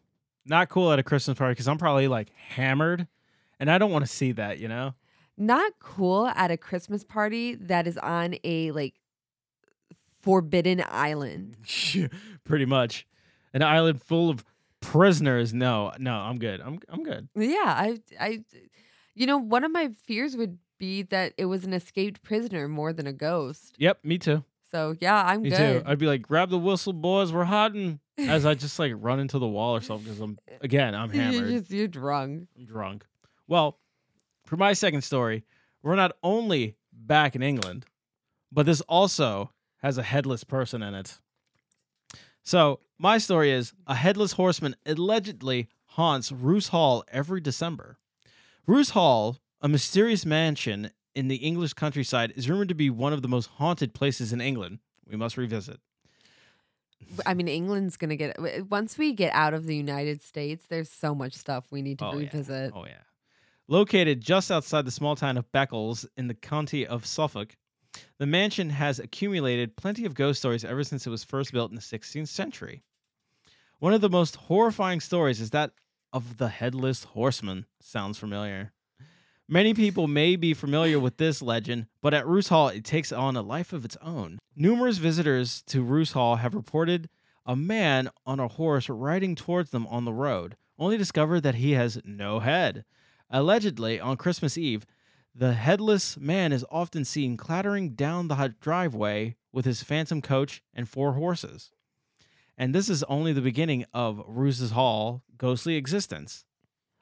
Not 0.45 0.69
cool 0.69 0.91
at 0.91 0.99
a 0.99 1.03
Christmas 1.03 1.37
party 1.37 1.53
because 1.53 1.67
I'm 1.67 1.77
probably 1.77 2.07
like 2.07 2.29
hammered 2.35 3.07
and 3.59 3.69
I 3.69 3.77
don't 3.77 3.91
want 3.91 4.05
to 4.05 4.11
see 4.11 4.31
that, 4.33 4.59
you 4.59 4.67
know? 4.67 4.93
Not 5.37 5.73
cool 5.79 6.27
at 6.27 6.51
a 6.51 6.57
Christmas 6.57 7.03
party 7.03 7.55
that 7.55 7.87
is 7.87 7.97
on 7.97 8.35
a 8.43 8.71
like 8.71 8.95
forbidden 10.21 10.83
island. 10.87 11.57
Pretty 12.43 12.65
much. 12.65 13.05
An 13.53 13.61
island 13.61 14.01
full 14.01 14.29
of 14.29 14.45
prisoners. 14.81 15.53
No, 15.53 15.91
no, 15.97 16.13
I'm 16.13 16.37
good. 16.37 16.61
I'm 16.61 16.79
I'm 16.89 17.03
good. 17.03 17.27
Yeah, 17.35 17.63
I, 17.65 17.97
I, 18.19 18.43
you 19.15 19.25
know, 19.25 19.37
one 19.37 19.63
of 19.63 19.71
my 19.71 19.89
fears 20.05 20.35
would 20.35 20.57
be 20.77 21.03
that 21.03 21.33
it 21.37 21.45
was 21.45 21.63
an 21.63 21.73
escaped 21.73 22.21
prisoner 22.21 22.67
more 22.67 22.93
than 22.93 23.07
a 23.07 23.13
ghost. 23.13 23.75
Yep, 23.77 23.99
me 24.03 24.17
too. 24.17 24.43
So 24.71 24.95
yeah, 24.99 25.23
I'm 25.25 25.41
Me 25.43 25.49
good. 25.51 25.83
too. 25.83 25.89
I'd 25.89 25.99
be 25.99 26.05
like, 26.05 26.21
grab 26.21 26.49
the 26.49 26.57
whistle, 26.57 26.91
boys. 26.93 27.31
We're 27.31 27.45
hiding. 27.45 27.99
As 28.17 28.45
I 28.45 28.53
just 28.53 28.77
like 28.79 28.93
run 28.95 29.19
into 29.19 29.39
the 29.39 29.47
wall 29.47 29.75
or 29.75 29.81
something 29.81 30.05
because 30.05 30.19
I'm 30.21 30.37
again 30.61 30.95
I'm 30.95 31.13
you're 31.13 31.23
hammered. 31.23 31.49
just 31.49 31.71
you're 31.71 31.87
drunk. 31.87 32.47
I'm 32.57 32.65
drunk. 32.65 33.05
Well, 33.47 33.77
for 34.45 34.57
my 34.57 34.73
second 34.73 35.01
story, 35.01 35.43
we're 35.83 35.95
not 35.95 36.13
only 36.23 36.75
back 36.93 37.35
in 37.35 37.43
England, 37.43 37.85
but 38.51 38.65
this 38.65 38.81
also 38.81 39.51
has 39.77 39.97
a 39.97 40.03
headless 40.03 40.43
person 40.43 40.81
in 40.81 40.93
it. 40.93 41.19
So, 42.43 42.79
my 42.97 43.17
story 43.17 43.51
is 43.51 43.73
a 43.87 43.95
headless 43.95 44.33
horseman 44.33 44.75
allegedly 44.85 45.67
haunts 45.85 46.31
Roos 46.31 46.69
Hall 46.69 47.03
every 47.11 47.41
December. 47.41 47.97
Roos 48.67 48.91
Hall, 48.91 49.37
a 49.61 49.67
mysterious 49.67 50.25
mansion 50.25 50.91
in 51.13 51.27
the 51.27 51.35
English 51.37 51.73
countryside, 51.73 52.33
is 52.35 52.49
rumored 52.49 52.69
to 52.69 52.75
be 52.75 52.89
one 52.89 53.13
of 53.13 53.21
the 53.21 53.27
most 53.27 53.47
haunted 53.57 53.93
places 53.93 54.33
in 54.33 54.41
England. 54.41 54.79
We 55.07 55.15
must 55.15 55.37
revisit. 55.37 55.79
I 57.25 57.33
mean, 57.35 57.47
England's 57.47 57.97
gonna 57.97 58.15
get 58.15 58.37
once 58.69 58.97
we 58.97 59.13
get 59.13 59.33
out 59.33 59.53
of 59.53 59.65
the 59.65 59.75
United 59.75 60.21
States. 60.21 60.65
There's 60.67 60.89
so 60.89 61.13
much 61.13 61.33
stuff 61.33 61.65
we 61.71 61.81
need 61.81 61.99
to 61.99 62.05
Oh, 62.05 62.11
yeah. 62.13 62.17
revisit. 62.19 62.71
Oh, 62.75 62.85
yeah. 62.85 63.01
Located 63.67 64.21
just 64.21 64.49
outside 64.51 64.85
the 64.85 64.91
small 64.91 65.15
town 65.15 65.37
of 65.37 65.51
Beccles 65.51 66.05
in 66.17 66.27
the 66.27 66.33
county 66.33 66.85
of 66.85 67.05
Suffolk, 67.05 67.55
the 68.17 68.25
mansion 68.25 68.71
has 68.71 68.99
accumulated 68.99 69.75
plenty 69.75 70.05
of 70.05 70.13
ghost 70.15 70.39
stories 70.39 70.65
ever 70.65 70.83
since 70.83 71.05
it 71.05 71.09
was 71.09 71.23
first 71.23 71.51
built 71.51 71.71
in 71.71 71.75
the 71.75 71.81
16th 71.81 72.27
century. 72.27 72.83
One 73.79 73.93
of 73.93 74.01
the 74.01 74.09
most 74.09 74.35
horrifying 74.35 74.99
stories 75.01 75.39
is 75.41 75.51
that 75.51 75.71
of 76.15 76.37
the 76.37 76.47
Headless 76.47 77.03
Horseman. 77.03 77.65
Sounds 77.81 78.17
familiar. 78.17 78.71
Many 79.49 79.73
people 79.73 80.07
may 80.07 80.37
be 80.37 80.53
familiar 80.53 80.97
with 80.97 81.17
this 81.17 81.41
legend, 81.41 81.87
but 82.01 82.13
at 82.13 82.25
Roos 82.25 82.47
Hall, 82.47 82.69
it 82.69 82.85
takes 82.85 83.11
on 83.11 83.35
a 83.35 83.41
life 83.41 83.73
of 83.73 83.83
its 83.83 83.97
own. 84.01 84.39
Numerous 84.55 84.97
visitors 84.97 85.61
to 85.63 85.83
Roos 85.83 86.13
Hall 86.13 86.37
have 86.37 86.55
reported 86.55 87.09
a 87.45 87.57
man 87.57 88.09
on 88.25 88.39
a 88.39 88.47
horse 88.47 88.87
riding 88.87 89.35
towards 89.35 89.71
them 89.71 89.85
on 89.87 90.05
the 90.05 90.13
road, 90.13 90.55
only 90.79 90.97
discover 90.97 91.41
that 91.41 91.55
he 91.55 91.73
has 91.73 91.99
no 92.05 92.39
head. 92.39 92.85
Allegedly, 93.29 93.99
on 93.99 94.15
Christmas 94.15 94.57
Eve, 94.57 94.85
the 95.35 95.51
headless 95.51 96.15
man 96.15 96.53
is 96.53 96.65
often 96.71 97.03
seen 97.03 97.35
clattering 97.35 97.89
down 97.89 98.29
the 98.29 98.55
driveway 98.61 99.35
with 99.51 99.65
his 99.65 99.83
phantom 99.83 100.21
coach 100.21 100.63
and 100.73 100.87
four 100.87 101.13
horses. 101.13 101.71
And 102.57 102.73
this 102.73 102.89
is 102.89 103.03
only 103.03 103.33
the 103.33 103.41
beginning 103.41 103.85
of 103.93 104.23
Roos's 104.27 104.71
Hall 104.71 105.23
ghostly 105.37 105.75
existence. 105.75 106.45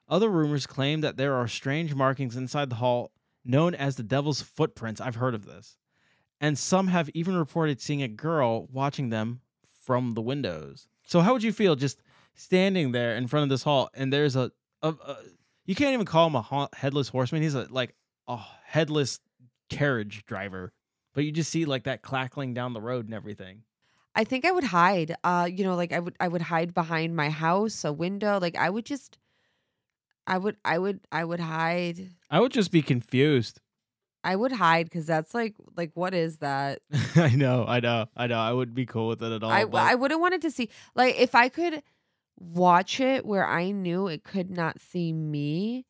Other 0.08 0.28
rumors 0.28 0.66
claim 0.66 1.00
that 1.00 1.16
there 1.16 1.34
are 1.34 1.48
strange 1.48 1.94
markings 1.94 2.36
inside 2.36 2.70
the 2.70 2.76
hall 2.76 3.12
known 3.44 3.74
as 3.74 3.96
the 3.96 4.02
devil's 4.02 4.42
footprints. 4.42 5.00
I've 5.00 5.16
heard 5.16 5.34
of 5.34 5.46
this. 5.46 5.78
And 6.40 6.58
some 6.58 6.88
have 6.88 7.08
even 7.14 7.36
reported 7.36 7.80
seeing 7.80 8.02
a 8.02 8.08
girl 8.08 8.66
watching 8.70 9.10
them 9.10 9.40
from 9.82 10.14
the 10.14 10.22
windows. 10.22 10.88
So 11.06 11.20
how 11.20 11.32
would 11.32 11.42
you 11.42 11.52
feel 11.52 11.76
just 11.76 12.00
standing 12.34 12.92
there 12.92 13.16
in 13.16 13.26
front 13.26 13.44
of 13.44 13.48
this 13.48 13.62
hall 13.62 13.90
and 13.94 14.12
there's 14.12 14.34
a, 14.34 14.50
a, 14.82 14.88
a 14.88 15.16
you 15.66 15.74
can't 15.74 15.94
even 15.94 16.06
call 16.06 16.26
him 16.26 16.34
a 16.34 16.68
headless 16.74 17.08
horseman. 17.08 17.42
He's 17.42 17.54
a 17.54 17.66
like 17.70 17.94
a 18.28 18.38
headless 18.64 19.20
carriage 19.70 20.26
driver. 20.26 20.72
But 21.14 21.24
you 21.24 21.32
just 21.32 21.50
see 21.50 21.64
like 21.64 21.84
that 21.84 22.02
clackling 22.02 22.54
down 22.54 22.72
the 22.72 22.80
road 22.80 23.06
and 23.06 23.14
everything. 23.14 23.62
I 24.14 24.24
think 24.24 24.44
I 24.44 24.52
would 24.52 24.64
hide. 24.64 25.16
Uh, 25.24 25.48
you 25.52 25.64
know, 25.64 25.74
like 25.74 25.92
I 25.92 25.98
would 25.98 26.14
I 26.20 26.28
would 26.28 26.42
hide 26.42 26.72
behind 26.74 27.16
my 27.16 27.30
house, 27.30 27.84
a 27.84 27.92
window. 27.92 28.38
Like 28.40 28.56
I 28.56 28.70
would 28.70 28.84
just 28.84 29.18
I 30.26 30.38
would 30.38 30.56
I 30.64 30.78
would 30.78 31.00
I 31.12 31.24
would 31.24 31.40
hide. 31.40 32.10
I 32.30 32.40
would 32.40 32.52
just 32.52 32.70
be 32.70 32.82
confused. 32.82 33.60
I 34.22 34.36
would 34.36 34.52
hide 34.52 34.86
because 34.86 35.06
that's 35.06 35.34
like 35.34 35.54
like 35.76 35.90
what 35.94 36.14
is 36.14 36.38
that? 36.38 36.80
I 37.16 37.34
know, 37.34 37.64
I 37.66 37.80
know, 37.80 38.06
I 38.16 38.26
know. 38.26 38.38
I 38.38 38.52
wouldn't 38.52 38.74
be 38.74 38.86
cool 38.86 39.08
with 39.08 39.22
it 39.22 39.32
at 39.32 39.42
all. 39.42 39.50
I 39.50 39.64
but- 39.64 39.82
I 39.82 39.94
wouldn't 39.96 40.20
want 40.20 40.34
it 40.34 40.42
to 40.42 40.50
see 40.50 40.70
like 40.94 41.16
if 41.18 41.34
I 41.34 41.48
could 41.48 41.82
watch 42.38 43.00
it 43.00 43.26
where 43.26 43.46
I 43.46 43.70
knew 43.70 44.08
it 44.08 44.24
could 44.24 44.50
not 44.50 44.80
see 44.80 45.12
me, 45.12 45.84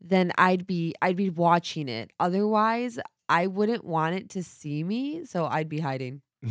then 0.00 0.32
I'd 0.36 0.66
be 0.66 0.94
I'd 1.00 1.16
be 1.16 1.30
watching 1.30 1.88
it. 1.88 2.10
Otherwise, 2.18 2.98
I 3.28 3.46
wouldn't 3.46 3.84
want 3.84 4.16
it 4.16 4.30
to 4.30 4.42
see 4.42 4.82
me, 4.82 5.24
so 5.24 5.46
I'd 5.46 5.68
be 5.68 5.78
hiding. 5.80 6.22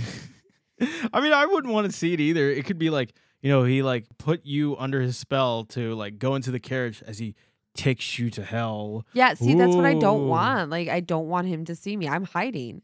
I 1.13 1.21
mean, 1.21 1.33
I 1.33 1.45
wouldn't 1.45 1.73
want 1.73 1.87
to 1.87 1.95
see 1.95 2.13
it 2.13 2.19
either. 2.19 2.49
It 2.49 2.65
could 2.65 2.79
be 2.79 2.89
like, 2.89 3.13
you 3.41 3.49
know, 3.49 3.63
he 3.63 3.81
like 3.81 4.05
put 4.17 4.45
you 4.45 4.75
under 4.77 5.01
his 5.01 5.17
spell 5.17 5.65
to 5.65 5.95
like 5.95 6.19
go 6.19 6.35
into 6.35 6.51
the 6.51 6.59
carriage 6.59 7.03
as 7.05 7.19
he 7.19 7.35
takes 7.75 8.19
you 8.19 8.29
to 8.31 8.43
hell. 8.43 9.05
Yeah, 9.13 9.33
see, 9.33 9.55
that's 9.55 9.75
what 9.75 9.85
I 9.85 9.93
don't 9.93 10.21
Ooh. 10.21 10.27
want. 10.27 10.69
Like 10.69 10.89
I 10.89 10.99
don't 10.99 11.27
want 11.27 11.47
him 11.47 11.65
to 11.65 11.75
see 11.75 11.95
me. 11.95 12.07
I'm 12.07 12.25
hiding. 12.25 12.81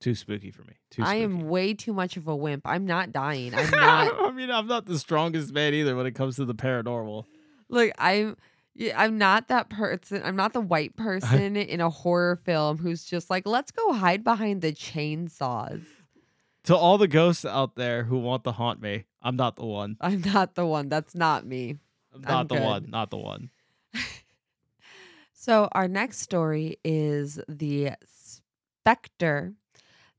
Too 0.00 0.14
spooky 0.14 0.50
for 0.50 0.62
me. 0.62 0.74
Too 0.90 1.02
I 1.02 1.06
spooky. 1.18 1.24
am 1.24 1.48
way 1.48 1.74
too 1.74 1.92
much 1.92 2.16
of 2.16 2.26
a 2.26 2.34
wimp. 2.34 2.62
I'm 2.64 2.86
not 2.86 3.12
dying. 3.12 3.54
I'm 3.54 3.70
not 3.74 4.14
I 4.20 4.30
mean, 4.30 4.50
I'm 4.50 4.66
not 4.66 4.86
the 4.86 4.98
strongest 4.98 5.52
man 5.52 5.74
either 5.74 5.96
when 5.96 6.06
it 6.06 6.14
comes 6.14 6.36
to 6.36 6.44
the 6.44 6.54
paranormal. 6.54 7.24
Look, 7.68 7.92
I'm 7.98 8.36
yeah, 8.74 8.94
I'm 9.00 9.18
not 9.18 9.48
that 9.48 9.68
person. 9.68 10.22
I'm 10.24 10.36
not 10.36 10.52
the 10.52 10.60
white 10.60 10.96
person 10.96 11.56
in 11.56 11.80
a 11.80 11.90
horror 11.90 12.36
film 12.36 12.78
who's 12.78 13.04
just 13.04 13.28
like, 13.30 13.46
let's 13.46 13.70
go 13.70 13.92
hide 13.92 14.24
behind 14.24 14.62
the 14.62 14.72
chainsaws. 14.72 15.82
To 16.64 16.76
all 16.76 16.98
the 16.98 17.08
ghosts 17.08 17.44
out 17.44 17.74
there 17.74 18.04
who 18.04 18.18
want 18.18 18.44
to 18.44 18.52
haunt 18.52 18.80
me, 18.80 19.04
I'm 19.22 19.36
not 19.36 19.56
the 19.56 19.64
one. 19.66 19.96
I'm 20.00 20.20
not 20.20 20.54
the 20.54 20.66
one. 20.66 20.88
That's 20.88 21.14
not 21.14 21.46
me. 21.46 21.76
I'm 22.14 22.22
I'm 22.26 22.32
not 22.32 22.48
the 22.48 22.56
good. 22.56 22.64
one. 22.64 22.90
Not 22.90 23.10
the 23.10 23.16
one. 23.18 23.50
So 25.40 25.70
our 25.72 25.88
next 25.88 26.18
story 26.20 26.76
is 26.84 27.40
the 27.48 27.92
specter 28.04 29.54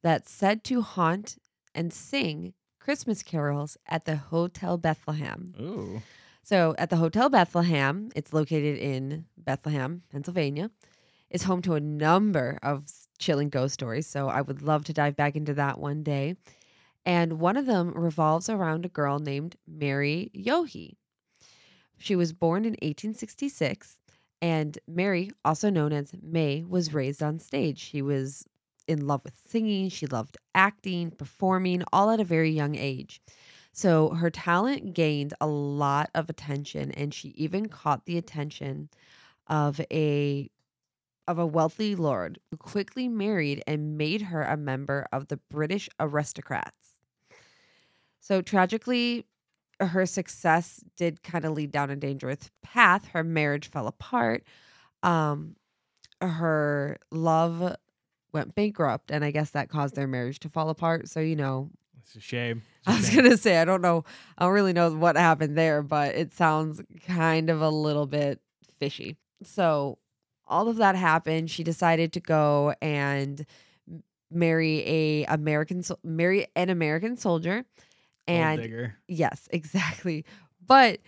that's 0.02 0.32
said 0.32 0.64
to 0.64 0.82
haunt 0.82 1.38
and 1.76 1.94
sing 1.94 2.56
Christmas 2.80 3.22
carols 3.22 3.78
at 3.88 4.06
the 4.06 4.16
Hotel 4.16 4.80
Bethlehem. 4.80 5.54
Ooh. 5.62 6.02
So 6.42 6.74
at 6.80 6.90
the 6.90 6.96
Hotel 6.96 7.30
Bethlehem, 7.30 8.10
it's 8.16 8.34
located 8.34 8.80
in 8.80 9.26
Bethlehem, 9.38 10.02
Pennsylvania. 10.12 10.72
It's 11.30 11.44
home 11.44 11.62
to 11.62 11.76
a 11.76 11.80
number 11.80 12.58
of 12.64 12.86
chilling 13.22 13.50
ghost 13.50 13.74
stories. 13.74 14.08
So 14.08 14.28
I 14.28 14.42
would 14.42 14.62
love 14.62 14.84
to 14.86 14.94
dive 14.94 15.16
back 15.16 15.36
into 15.38 15.54
that 15.54 15.80
one 15.80 16.04
day. 16.04 16.36
And 17.06 17.40
one 17.40 17.56
of 17.56 17.66
them 17.66 17.94
revolves 17.94 18.50
around 18.50 18.86
a 18.86 18.90
girl 18.90 19.20
named 19.20 19.56
Mary 19.66 20.30
Yohe. 20.36 20.96
She 21.98 22.16
was 22.16 22.34
born 22.34 22.66
in 22.66 22.72
1866, 22.72 23.98
and 24.42 24.78
Mary, 24.88 25.32
also 25.46 25.70
known 25.70 25.94
as 25.94 26.12
May, 26.22 26.64
was 26.68 26.94
raised 26.94 27.22
on 27.22 27.38
stage. 27.38 27.80
She 27.80 28.02
was 28.02 28.44
in 28.88 29.06
love 29.06 29.22
with 29.24 29.40
singing, 29.48 29.90
she 29.90 30.08
loved 30.08 30.38
acting, 30.56 31.12
performing, 31.12 31.84
all 31.94 32.10
at 32.10 32.20
a 32.20 32.26
very 32.26 32.52
young 32.52 32.76
age. 32.76 33.22
So 33.74 34.10
her 34.10 34.30
talent 34.30 34.94
gained 34.94 35.34
a 35.40 35.48
lot 35.48 36.10
of 36.14 36.30
attention 36.30 36.92
and 36.92 37.14
she 37.14 37.30
even 37.30 37.70
caught 37.70 38.06
the 38.06 38.18
attention 38.18 38.90
of 39.48 39.80
a 39.92 40.50
of 41.32 41.40
a 41.40 41.46
wealthy 41.48 41.96
lord 41.96 42.40
who 42.52 42.58
quickly 42.58 43.08
married 43.08 43.64
and 43.68 43.98
made 43.98 44.22
her 44.24 44.44
a 44.44 44.58
member 44.58 45.08
of 45.14 45.28
the 45.30 45.38
British 45.50 45.90
aristocrats. 46.00 47.00
So 48.20 48.42
tragically 48.42 49.26
her 49.80 50.06
success 50.06 50.84
did 50.96 51.24
kind 51.24 51.44
of 51.44 51.54
lead 51.54 51.72
down 51.72 51.90
a 51.90 51.96
dangerous 51.96 52.52
path. 52.62 53.08
Her 53.08 53.24
marriage 53.24 53.70
fell 53.70 53.88
apart. 53.88 54.44
Um 55.04 55.56
her 56.22 56.98
love 57.12 57.76
went 58.32 58.56
bankrupt 58.56 59.12
and 59.12 59.26
I 59.26 59.32
guess 59.32 59.52
that 59.52 59.70
caused 59.70 59.96
their 59.96 60.08
marriage 60.08 60.40
to 60.42 60.50
fall 60.50 60.70
apart. 60.70 61.10
So 61.10 61.20
you 61.20 61.36
know, 61.36 61.72
It's 62.04 62.16
a 62.16 62.20
shame. 62.20 62.62
It's 62.82 62.88
a 62.90 62.94
I 62.94 62.98
was 62.98 63.10
shame. 63.10 63.16
gonna 63.16 63.38
say 63.38 63.58
I 63.58 63.66
don't 63.66 63.82
know. 63.82 64.06
I 64.38 64.46
don't 64.46 64.54
really 64.54 64.74
know 64.74 64.92
what 64.94 65.16
happened 65.18 65.58
there, 65.58 65.82
but 65.82 66.16
it 66.16 66.34
sounds 66.34 66.82
kind 67.08 67.50
of 67.50 67.62
a 67.62 67.70
little 67.70 68.06
bit 68.08 68.40
fishy. 68.80 69.18
So 69.44 69.98
all 70.52 70.68
of 70.68 70.78
that 70.78 70.96
happened. 70.96 71.50
She 71.50 71.64
decided 71.64 72.14
to 72.14 72.20
go 72.20 72.76
and 72.82 73.46
marry 74.30 74.84
a 74.86 75.26
American, 75.26 75.84
marry 76.04 76.48
an 76.56 76.70
American 76.70 77.18
soldier, 77.18 77.66
and 78.28 78.60
yes, 79.08 79.48
exactly. 79.52 80.26
But 80.66 81.00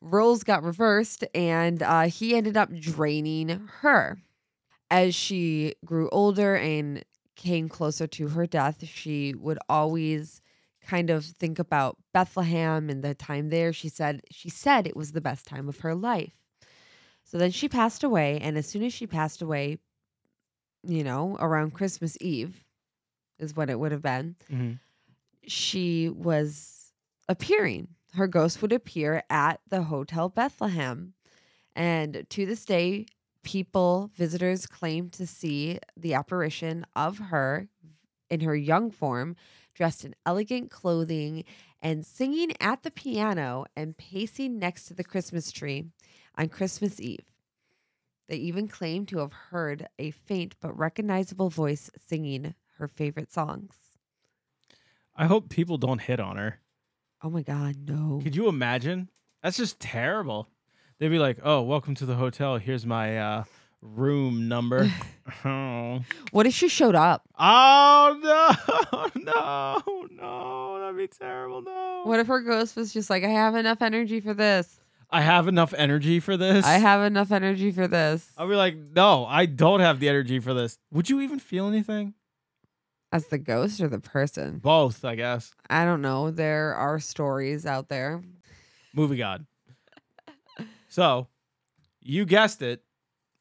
roles 0.00 0.42
got 0.42 0.64
reversed, 0.64 1.24
and 1.34 1.82
uh, 1.82 2.04
he 2.04 2.34
ended 2.34 2.56
up 2.56 2.72
draining 2.74 3.68
her. 3.80 4.18
As 4.90 5.14
she 5.14 5.74
grew 5.84 6.08
older 6.10 6.56
and 6.56 7.04
came 7.36 7.68
closer 7.68 8.06
to 8.06 8.28
her 8.28 8.46
death, 8.46 8.84
she 8.86 9.34
would 9.34 9.58
always 9.68 10.40
kind 10.82 11.10
of 11.10 11.24
think 11.26 11.58
about 11.58 11.98
Bethlehem 12.14 12.88
and 12.88 13.04
the 13.04 13.14
time 13.14 13.50
there. 13.50 13.72
She 13.72 13.90
said 13.90 14.22
she 14.30 14.48
said 14.48 14.86
it 14.86 14.96
was 14.96 15.12
the 15.12 15.20
best 15.20 15.46
time 15.46 15.68
of 15.68 15.80
her 15.80 15.94
life. 15.94 16.32
So 17.30 17.36
then 17.36 17.50
she 17.50 17.68
passed 17.68 18.04
away, 18.04 18.38
and 18.40 18.56
as 18.56 18.66
soon 18.66 18.82
as 18.82 18.94
she 18.94 19.06
passed 19.06 19.42
away, 19.42 19.76
you 20.82 21.04
know, 21.04 21.36
around 21.38 21.74
Christmas 21.74 22.16
Eve 22.22 22.64
is 23.38 23.54
when 23.54 23.68
it 23.68 23.78
would 23.78 23.92
have 23.92 24.00
been, 24.00 24.34
Mhm. 24.50 24.78
she 25.46 26.08
was 26.08 26.94
appearing. 27.28 27.88
Her 28.14 28.26
ghost 28.26 28.62
would 28.62 28.72
appear 28.72 29.22
at 29.28 29.60
the 29.68 29.82
Hotel 29.82 30.30
Bethlehem. 30.30 31.12
And 31.76 32.24
to 32.30 32.46
this 32.46 32.64
day, 32.64 33.04
people, 33.42 34.10
visitors 34.14 34.66
claim 34.66 35.10
to 35.10 35.26
see 35.26 35.78
the 35.98 36.14
apparition 36.14 36.86
of 36.96 37.18
her 37.18 37.68
in 38.30 38.40
her 38.40 38.56
young 38.56 38.90
form, 38.90 39.36
dressed 39.74 40.02
in 40.02 40.14
elegant 40.24 40.70
clothing 40.70 41.44
and 41.82 42.06
singing 42.06 42.52
at 42.58 42.84
the 42.84 42.90
piano 42.90 43.66
and 43.76 43.98
pacing 43.98 44.58
next 44.58 44.86
to 44.86 44.94
the 44.94 45.04
Christmas 45.04 45.52
tree 45.52 45.90
on 46.38 46.48
Christmas 46.48 47.00
Eve. 47.00 47.24
They 48.28 48.36
even 48.36 48.68
claim 48.68 49.06
to 49.06 49.18
have 49.18 49.32
heard 49.32 49.88
a 49.98 50.12
faint 50.12 50.54
but 50.60 50.78
recognizable 50.78 51.50
voice 51.50 51.90
singing 52.06 52.54
her 52.78 52.86
favorite 52.86 53.32
songs. 53.32 53.74
I 55.16 55.26
hope 55.26 55.48
people 55.48 55.78
don't 55.78 56.00
hit 56.00 56.20
on 56.20 56.36
her. 56.36 56.60
Oh 57.22 57.30
my 57.30 57.42
God, 57.42 57.76
no. 57.88 58.20
Could 58.22 58.36
you 58.36 58.48
imagine? 58.48 59.08
That's 59.42 59.56
just 59.56 59.80
terrible. 59.80 60.48
They'd 60.98 61.08
be 61.08 61.18
like, 61.18 61.38
"Oh, 61.42 61.62
welcome 61.62 61.94
to 61.96 62.06
the 62.06 62.14
hotel. 62.14 62.58
Here's 62.58 62.86
my 62.86 63.18
uh, 63.18 63.44
room 63.80 64.48
number." 64.48 64.88
oh. 65.44 66.00
What 66.30 66.46
if 66.46 66.54
she 66.54 66.68
showed 66.68 66.94
up? 66.94 67.22
oh 67.38 68.16
no, 68.22 69.10
no, 69.22 70.06
no! 70.10 70.80
That'd 70.80 70.96
be 70.96 71.08
terrible. 71.08 71.62
No. 71.62 72.02
What 72.04 72.20
if 72.20 72.28
her 72.28 72.40
ghost 72.40 72.76
was 72.76 72.92
just 72.92 73.10
like, 73.10 73.24
I 73.24 73.28
have 73.28 73.56
enough 73.56 73.82
energy 73.82 74.20
for 74.20 74.34
this? 74.34 74.78
I 75.10 75.22
have 75.22 75.48
enough 75.48 75.72
energy 75.74 76.20
for 76.20 76.36
this. 76.36 76.66
I 76.66 76.74
have 76.78 77.02
enough 77.02 77.32
energy 77.32 77.72
for 77.72 77.88
this. 77.88 78.30
I'll 78.36 78.48
be 78.48 78.54
like, 78.54 78.76
no, 78.76 79.24
I 79.24 79.46
don't 79.46 79.80
have 79.80 80.00
the 80.00 80.08
energy 80.08 80.38
for 80.38 80.52
this. 80.52 80.78
Would 80.92 81.08
you 81.08 81.20
even 81.22 81.38
feel 81.38 81.66
anything? 81.66 82.14
As 83.10 83.26
the 83.28 83.38
ghost 83.38 83.80
or 83.80 83.88
the 83.88 84.00
person? 84.00 84.58
Both, 84.58 85.04
I 85.06 85.14
guess. 85.14 85.54
I 85.70 85.86
don't 85.86 86.02
know. 86.02 86.30
There 86.30 86.74
are 86.74 87.00
stories 87.00 87.64
out 87.64 87.88
there. 87.88 88.22
Movie 88.94 89.16
God. 89.16 89.46
So, 90.88 91.28
you 92.00 92.24
guessed 92.26 92.60
it. 92.62 92.82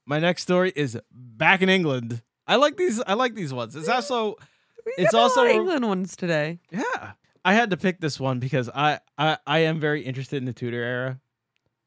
My 0.05 0.19
next 0.19 0.43
story 0.43 0.71
is 0.75 0.97
back 1.11 1.61
in 1.61 1.67
England. 1.69 2.21
I 2.45 2.55
like 2.55 2.77
these. 2.77 3.01
I 3.01 3.13
like 3.15 3.35
these 3.35 3.53
ones. 3.53 3.75
It's 3.75 3.89
also, 3.89 4.35
We 4.85 4.93
It's 4.97 5.11
got 5.11 5.17
a 5.17 5.21
lot 5.21 5.23
also 5.23 5.45
England 5.45 5.85
ones 5.85 6.15
today. 6.15 6.59
yeah. 6.71 7.11
I 7.43 7.53
had 7.53 7.69
to 7.69 7.77
pick 7.77 7.99
this 8.01 8.19
one 8.19 8.39
because 8.39 8.69
I, 8.73 8.99
I, 9.17 9.37
I 9.47 9.59
am 9.59 9.79
very 9.79 10.01
interested 10.01 10.37
in 10.37 10.45
the 10.45 10.51
Tudor 10.53 10.81
era. 10.83 11.19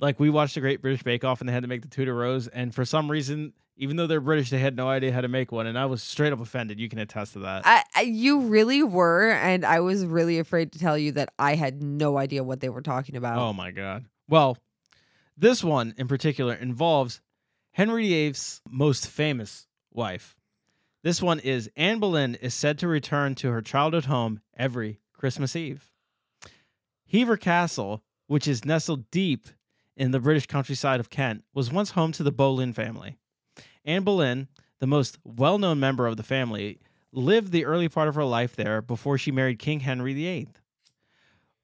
Like 0.00 0.18
we 0.18 0.30
watched 0.30 0.54
the 0.54 0.60
Great 0.60 0.80
British 0.80 1.02
Bake 1.02 1.24
Off 1.24 1.40
and 1.40 1.48
they 1.48 1.52
had 1.52 1.62
to 1.62 1.68
make 1.68 1.82
the 1.82 1.88
Tudor 1.88 2.14
Rose, 2.14 2.48
and 2.48 2.74
for 2.74 2.84
some 2.84 3.10
reason, 3.10 3.52
even 3.76 3.96
though 3.96 4.06
they're 4.06 4.20
British, 4.20 4.50
they 4.50 4.58
had 4.58 4.76
no 4.76 4.88
idea 4.88 5.12
how 5.12 5.20
to 5.20 5.28
make 5.28 5.52
one, 5.52 5.66
and 5.66 5.78
I 5.78 5.86
was 5.86 6.02
straight 6.02 6.32
up 6.32 6.40
offended. 6.40 6.80
You 6.80 6.88
can 6.88 6.98
attest 6.98 7.34
to 7.34 7.40
that. 7.40 7.62
I, 7.64 7.84
I 7.94 8.00
you 8.02 8.40
really 8.42 8.82
were, 8.82 9.30
and 9.30 9.64
I 9.64 9.80
was 9.80 10.04
really 10.04 10.38
afraid 10.38 10.72
to 10.72 10.78
tell 10.78 10.98
you 10.98 11.12
that 11.12 11.32
I 11.38 11.54
had 11.54 11.82
no 11.82 12.18
idea 12.18 12.42
what 12.42 12.60
they 12.60 12.68
were 12.68 12.82
talking 12.82 13.16
about. 13.16 13.38
Oh 13.38 13.52
my 13.52 13.70
god. 13.70 14.06
Well, 14.28 14.58
this 15.36 15.62
one 15.62 15.94
in 15.96 16.08
particular 16.08 16.54
involves 16.54 17.20
Henry 17.72 18.08
VIII's 18.08 18.60
most 18.68 19.06
famous 19.06 19.66
wife. 19.92 20.36
This 21.02 21.22
one 21.22 21.38
is 21.38 21.70
Anne 21.76 21.98
Boleyn 21.98 22.34
is 22.34 22.52
said 22.52 22.78
to 22.78 22.88
return 22.88 23.34
to 23.36 23.50
her 23.50 23.62
childhood 23.62 24.04
home 24.04 24.40
every 24.56 25.00
Christmas 25.14 25.56
Eve. 25.56 25.90
Hever 27.10 27.38
Castle, 27.38 28.02
which 28.26 28.46
is 28.46 28.66
nestled 28.66 29.10
deep 29.10 29.48
in 29.96 30.10
the 30.10 30.20
British 30.20 30.46
countryside 30.46 31.00
of 31.00 31.10
Kent, 31.10 31.44
was 31.54 31.72
once 31.72 31.90
home 31.90 32.12
to 32.12 32.22
the 32.22 32.32
Boleyn 32.32 32.72
family. 32.72 33.18
Anne 33.84 34.02
Boleyn, 34.02 34.48
the 34.78 34.86
most 34.86 35.18
well-known 35.24 35.80
member 35.80 36.06
of 36.06 36.16
the 36.16 36.22
family, 36.22 36.80
lived 37.12 37.52
the 37.52 37.64
early 37.64 37.88
part 37.88 38.08
of 38.08 38.14
her 38.14 38.24
life 38.24 38.54
there 38.54 38.80
before 38.80 39.18
she 39.18 39.30
married 39.30 39.58
King 39.58 39.80
Henry 39.80 40.14
VIII. 40.14 40.48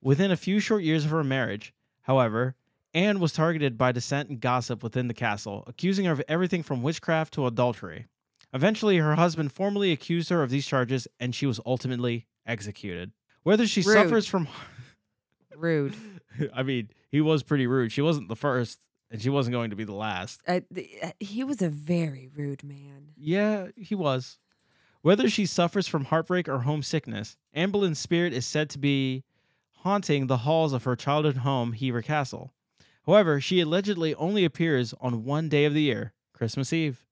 Within 0.03 0.31
a 0.31 0.37
few 0.37 0.61
short 0.61 0.83
years 0.83 1.05
of 1.05 1.11
her 1.11 1.25
marriage, 1.25 1.73
however, 2.03 2.55
Anne 2.95 3.21
was 3.21 3.33
targeted 3.33 3.77
by 3.77 3.93
dissent 3.93 4.29
and 4.29 4.41
gossip 4.41 4.83
within 4.83 5.09
the 5.09 5.15
castle, 5.15 5.65
accusing 5.67 6.07
her 6.07 6.13
of 6.13 6.23
everything 6.29 6.63
from 6.63 6.83
witchcraft 6.83 7.35
to 7.35 7.47
adultery. 7.47 8.07
Eventually, 8.53 8.97
her 8.97 9.17
husband 9.17 9.53
formally 9.53 9.93
accused 9.93 10.31
her 10.31 10.43
of 10.43 10.51
these 10.51 10.67
charges, 10.67 11.07
and 11.21 11.35
she 11.35 11.47
was 11.47 11.61
ultimately 11.67 12.27
executed. 12.47 13.13
Whether 13.43 13.67
she 13.67 13.83
Rude. 13.83 13.93
suffers 13.93 14.27
from, 14.27 14.49
Rude. 15.55 15.95
I 16.55 16.63
mean, 16.63 16.91
he 17.11 17.21
was 17.21 17.43
pretty 17.43 17.67
rude. 17.67 17.93
She 17.93 18.03
wasn't 18.03 18.29
the 18.29 18.37
first, 18.37 18.81
and 19.11 19.21
she 19.21 19.31
wasn't 19.31 19.55
going 19.55 19.71
to 19.71 19.77
be 19.77 19.85
the 19.85 19.95
last. 19.95 20.41
Th- 20.47 20.65
uh, 21.03 21.11
he 21.21 21.45
was 21.45 21.63
a 21.63 21.69
very 21.69 22.29
rude 22.35 22.65
man. 22.65 23.13
Yeah, 23.17 23.69
he 23.77 23.95
was. 23.95 24.39
Whether 25.03 25.29
she 25.29 25.47
suffers 25.47 25.87
from 25.87 26.07
heartbreak 26.07 26.49
or 26.49 26.61
homesickness, 26.61 27.37
Anne 27.53 27.71
Boleyn's 27.71 27.99
spirit 27.99 28.33
is 28.33 28.45
said 28.45 28.69
to 28.71 28.79
be 28.79 29.23
haunting 29.79 30.27
the 30.27 30.39
halls 30.39 30.73
of 30.73 30.85
her 30.85 30.97
childhood 30.97 31.39
home, 31.39 31.73
Hever 31.73 32.03
Castle. 32.03 32.53
However, 33.07 33.41
she 33.41 33.61
allegedly 33.61 34.17
only 34.17 34.45
appears 34.45 34.95
on 35.01 35.25
one 35.25 35.49
day 35.49 35.65
of 35.65 35.75
the 35.75 35.83
year, 35.83 36.13
Christmas 36.33 36.73
Eve. 36.73 37.05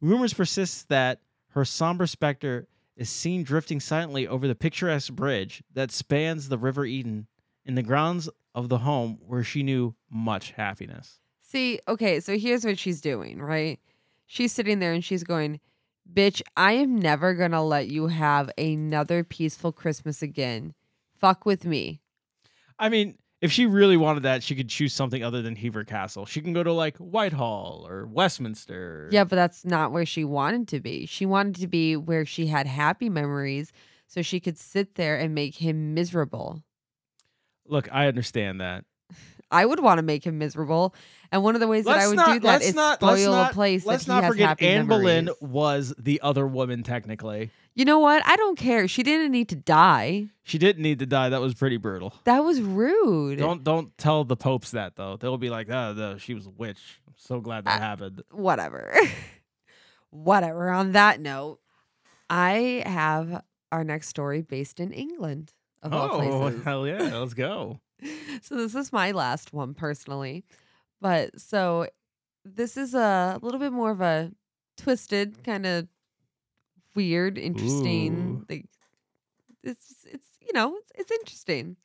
Rumors 0.00 0.32
persist 0.32 0.88
that 0.90 1.22
her 1.50 1.64
somber 1.64 2.06
specter 2.06 2.68
is 2.96 3.10
seen 3.10 3.42
drifting 3.42 3.80
silently 3.80 4.28
over 4.28 4.46
the 4.46 4.54
picturesque 4.54 5.12
bridge 5.12 5.64
that 5.72 5.90
spans 5.90 6.48
the 6.48 6.58
River 6.58 6.84
Eden 6.84 7.26
in 7.64 7.74
the 7.74 7.82
grounds 7.82 8.28
of 8.54 8.68
the 8.68 8.78
home 8.78 9.18
where 9.26 9.42
she 9.42 9.62
knew 9.62 9.94
much 10.10 10.52
happiness. 10.52 11.20
See, 11.40 11.80
okay, 11.88 12.20
so 12.20 12.36
here's 12.36 12.64
what 12.64 12.78
she's 12.78 13.00
doing, 13.00 13.40
right? 13.40 13.78
She's 14.26 14.52
sitting 14.52 14.78
there 14.78 14.92
and 14.92 15.04
she's 15.04 15.24
going, 15.24 15.60
Bitch, 16.12 16.42
I 16.56 16.72
am 16.72 16.96
never 16.96 17.34
gonna 17.34 17.64
let 17.64 17.88
you 17.88 18.08
have 18.08 18.50
another 18.58 19.24
peaceful 19.24 19.72
Christmas 19.72 20.20
again. 20.22 20.74
Fuck 21.18 21.46
with 21.46 21.64
me. 21.64 22.00
I 22.78 22.88
mean, 22.88 23.16
if 23.40 23.52
she 23.52 23.66
really 23.66 23.96
wanted 23.96 24.22
that, 24.22 24.42
she 24.42 24.54
could 24.54 24.68
choose 24.68 24.92
something 24.92 25.22
other 25.22 25.42
than 25.42 25.54
Hever 25.54 25.84
Castle. 25.84 26.26
She 26.26 26.40
can 26.40 26.52
go 26.52 26.62
to 26.62 26.72
like 26.72 26.96
Whitehall 26.96 27.86
or 27.88 28.06
Westminster. 28.06 29.08
Yeah, 29.12 29.24
but 29.24 29.36
that's 29.36 29.64
not 29.64 29.92
where 29.92 30.06
she 30.06 30.24
wanted 30.24 30.66
to 30.68 30.80
be. 30.80 31.06
She 31.06 31.26
wanted 31.26 31.56
to 31.56 31.66
be 31.66 31.94
where 31.96 32.26
she 32.26 32.46
had 32.46 32.66
happy 32.66 33.08
memories 33.08 33.70
so 34.06 34.22
she 34.22 34.40
could 34.40 34.58
sit 34.58 34.94
there 34.94 35.18
and 35.18 35.34
make 35.34 35.56
him 35.56 35.94
miserable. 35.94 36.63
Look, 37.66 37.88
I 37.92 38.06
understand 38.06 38.60
that. 38.60 38.84
I 39.50 39.64
would 39.66 39.78
want 39.80 39.98
to 39.98 40.02
make 40.02 40.24
him 40.26 40.38
miserable. 40.38 40.94
And 41.30 41.42
one 41.42 41.54
of 41.54 41.60
the 41.60 41.68
ways 41.68 41.84
that 41.84 41.96
I 41.98 42.06
would 42.08 42.16
not- 42.16 42.32
do 42.34 42.40
that 42.40 42.60
is 42.62 42.68
let's 42.68 42.76
not- 42.76 43.02
let's 43.02 43.20
spoil 43.22 43.32
not- 43.32 43.50
a 43.50 43.54
place 43.54 43.86
Let's 43.86 44.04
that 44.04 44.12
he 44.12 44.14
not 44.16 44.24
has 44.24 44.32
forget 44.32 44.48
happy 44.48 44.66
Anne 44.66 44.86
Boleyn 44.86 45.30
was 45.40 45.94
the 45.98 46.20
other 46.22 46.46
woman 46.46 46.82
technically. 46.82 47.50
You 47.74 47.84
know 47.84 47.98
what? 47.98 48.22
I 48.26 48.36
don't 48.36 48.56
care. 48.56 48.86
She 48.88 49.02
didn't 49.02 49.32
need 49.32 49.48
to 49.50 49.56
die. 49.56 50.26
She 50.44 50.58
didn't 50.58 50.82
need 50.82 50.98
to 51.00 51.06
die. 51.06 51.28
That 51.28 51.40
was 51.40 51.54
pretty 51.54 51.76
brutal. 51.76 52.14
That 52.24 52.44
was 52.44 52.60
rude. 52.60 53.38
Don't 53.38 53.64
don't 53.64 53.96
tell 53.98 54.24
the 54.24 54.36
popes 54.36 54.70
that 54.72 54.96
though. 54.96 55.16
They'll 55.16 55.38
be 55.38 55.50
like, 55.50 55.68
"Ah, 55.70 55.92
the, 55.92 56.18
she 56.18 56.34
was 56.34 56.46
a 56.46 56.50
witch." 56.50 57.00
I'm 57.06 57.14
so 57.16 57.40
glad 57.40 57.64
that 57.64 57.80
I- 57.80 57.84
happened. 57.84 58.22
whatever. 58.30 58.94
whatever. 60.10 60.70
On 60.70 60.92
that 60.92 61.20
note, 61.20 61.58
I 62.30 62.82
have 62.86 63.42
our 63.72 63.84
next 63.84 64.08
story 64.08 64.42
based 64.42 64.78
in 64.80 64.92
England, 64.92 65.52
of 65.84 65.92
all 65.92 66.10
Oh 66.14 66.40
places. 66.50 66.64
hell 66.64 66.86
yeah! 66.86 66.98
Let's 67.18 67.34
go. 67.34 67.80
so 68.42 68.56
this 68.56 68.74
is 68.74 68.92
my 68.92 69.12
last 69.12 69.52
one 69.52 69.74
personally. 69.74 70.44
But 71.00 71.38
so 71.40 71.86
this 72.44 72.76
is 72.76 72.94
a 72.94 73.38
little 73.42 73.60
bit 73.60 73.72
more 73.72 73.90
of 73.90 74.00
a 74.00 74.32
twisted, 74.76 75.44
kind 75.44 75.66
of 75.66 75.88
weird, 76.94 77.38
interesting. 77.38 78.42
Ooh. 78.42 78.46
Like 78.48 78.66
it's 79.62 80.04
it's 80.10 80.26
you 80.40 80.52
know, 80.52 80.74
it's 80.76 80.92
it's 80.96 81.12
interesting. 81.12 81.76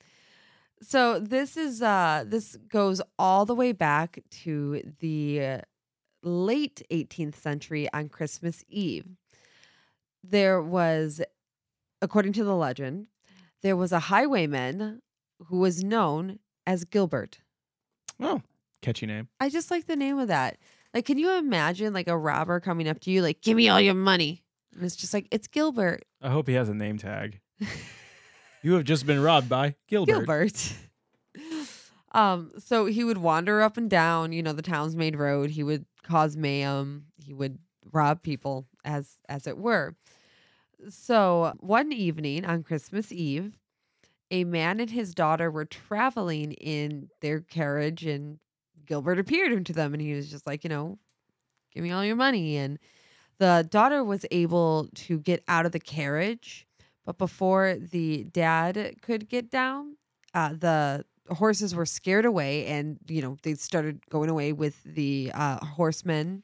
So 0.82 1.20
this 1.20 1.58
is 1.58 1.82
uh 1.82 2.24
this 2.26 2.56
goes 2.70 3.02
all 3.18 3.46
the 3.46 3.56
way 3.56 3.72
back 3.74 4.20
to 4.44 4.82
the 5.00 5.62
late 6.24 6.82
18th 6.92 7.36
century 7.36 7.88
on 7.94 8.10
Christmas 8.10 8.64
Eve. 8.70 9.06
There 10.24 10.62
was 10.62 11.22
according 12.02 12.34
to 12.34 12.44
the 12.44 12.56
legend, 12.56 13.08
there 13.62 13.76
was 13.76 13.92
a 13.92 14.00
highwayman 14.00 15.02
who 15.48 15.60
was 15.60 15.84
known 15.84 16.40
as 16.66 16.84
Gilbert. 16.84 17.40
Oh, 18.20 18.42
catchy 18.82 19.06
name. 19.06 19.30
I 19.40 19.50
just 19.50 19.72
like 19.72 19.88
the 19.88 19.96
name 19.96 20.18
of 20.20 20.28
that. 20.28 20.58
Like, 20.94 21.06
can 21.06 21.18
you 21.18 21.38
imagine 21.38 21.94
like 21.94 22.08
a 22.08 22.18
robber 22.18 22.60
coming 22.60 22.88
up 22.88 23.00
to 23.02 23.12
you, 23.12 23.22
like, 23.22 23.42
give 23.42 23.56
me 23.56 23.70
all 23.70 23.80
your 23.80 23.94
money? 23.94 24.44
And 24.76 24.84
it's 24.84 24.96
just 24.96 25.14
like, 25.14 25.28
it's 25.32 25.48
Gilbert. 25.48 26.04
I 26.22 26.30
hope 26.30 26.48
he 26.48 26.54
has 26.54 26.70
a 26.70 26.74
name 26.74 26.98
tag. 26.98 27.40
You 28.62 28.74
have 28.74 28.84
just 28.84 29.06
been 29.06 29.22
robbed 29.22 29.48
by 29.48 29.76
Gilbert. 29.88 30.12
Gilbert. 30.12 30.74
um, 32.12 32.52
so 32.60 32.86
he 32.86 33.04
would 33.04 33.18
wander 33.18 33.62
up 33.62 33.78
and 33.78 33.90
down, 33.90 34.34
you 34.34 34.44
know, 34.44 34.54
the 34.54 34.62
town's 34.62 34.96
main 34.96 35.16
road. 35.16 35.50
He 35.50 35.64
would 35.64 35.86
cause 36.04 36.36
mayhem. 36.36 37.06
He 37.24 37.34
would 37.34 37.58
rob 37.92 38.22
people 38.22 38.66
as 38.84 39.16
as 39.30 39.48
it 39.48 39.58
were. 39.58 39.96
So 40.88 41.54
one 41.60 41.92
evening 41.92 42.46
on 42.46 42.64
Christmas 42.64 43.12
Eve, 43.12 43.58
a 44.32 44.44
man 44.44 44.80
and 44.80 44.90
his 44.90 45.14
daughter 45.14 45.52
were 45.52 45.66
traveling 45.66 46.54
in 46.54 47.10
their 47.22 47.42
carriage 47.42 48.06
and 48.06 48.40
Gilbert 48.86 49.20
appeared 49.20 49.66
to 49.66 49.74
them 49.74 49.94
and 49.94 50.02
he 50.02 50.14
was 50.14 50.30
just 50.30 50.48
like, 50.48 50.64
you 50.64 50.70
know, 50.70 50.98
give 51.74 51.84
me 51.84 51.92
all 51.92 52.06
your 52.06 52.16
money. 52.16 52.58
And 52.58 52.80
the 53.40 53.68
daughter 53.70 54.04
was 54.04 54.26
able 54.32 54.88
to 54.96 55.20
get 55.20 55.44
out 55.48 55.66
of 55.66 55.72
the 55.72 55.80
carriage, 55.80 56.66
but 57.06 57.18
before 57.18 57.76
the 57.76 58.24
dad 58.26 58.96
could 59.02 59.28
get 59.30 59.50
down, 59.50 59.98
uh, 60.34 60.54
the 60.54 61.06
horses 61.30 61.76
were 61.76 61.86
scared 61.86 62.26
away 62.26 62.66
and, 62.68 62.98
you 63.08 63.22
know, 63.22 63.38
they 63.44 63.56
started 63.56 64.02
going 64.10 64.30
away 64.30 64.54
with 64.54 64.82
the 64.84 65.32
uh, 65.34 65.64
horsemen 65.66 66.44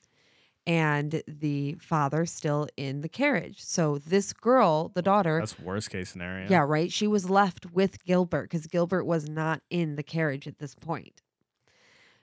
and 0.68 1.22
the 1.28 1.74
father 1.76 2.26
still 2.26 2.68
in 2.78 3.02
the 3.02 3.10
carriage. 3.10 3.62
So 3.62 4.00
this 4.00 4.34
girl, 4.34 4.90
the 4.90 5.02
daughter, 5.02 5.40
That's 5.40 5.60
worst 5.60 5.90
case 5.90 6.10
scenario. 6.10 6.50
yeah, 6.50 6.64
right. 6.68 6.92
She 6.92 7.08
was 7.08 7.30
left 7.30 7.72
with 7.72 8.04
Gilbert 8.04 8.44
because 8.50 8.66
Gilbert 8.68 9.06
was 9.06 9.30
not 9.30 9.62
in 9.70 9.96
the 9.96 10.04
carriage 10.04 10.48
at 10.48 10.58
this 10.60 10.76
point. 10.76 11.22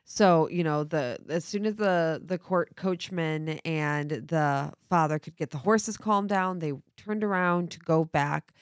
So, 0.05 0.49
you 0.49 0.65
know, 0.65 0.85
the 0.85 1.19
as 1.29 1.45
soon 1.45 1.65
as 1.65 1.77
the 1.77 2.21
the 2.25 2.39
court 2.39 2.75
coachman 2.77 3.61
and 3.65 4.11
the 4.11 4.73
father 4.91 5.19
could 5.19 5.37
get 5.37 5.51
the 5.51 5.59
horses 5.59 5.97
calmed 5.97 6.29
down, 6.29 6.59
they 6.59 6.73
turned 6.97 7.23
around 7.25 7.71
to 7.73 7.79
go 7.79 8.05
back 8.05 8.53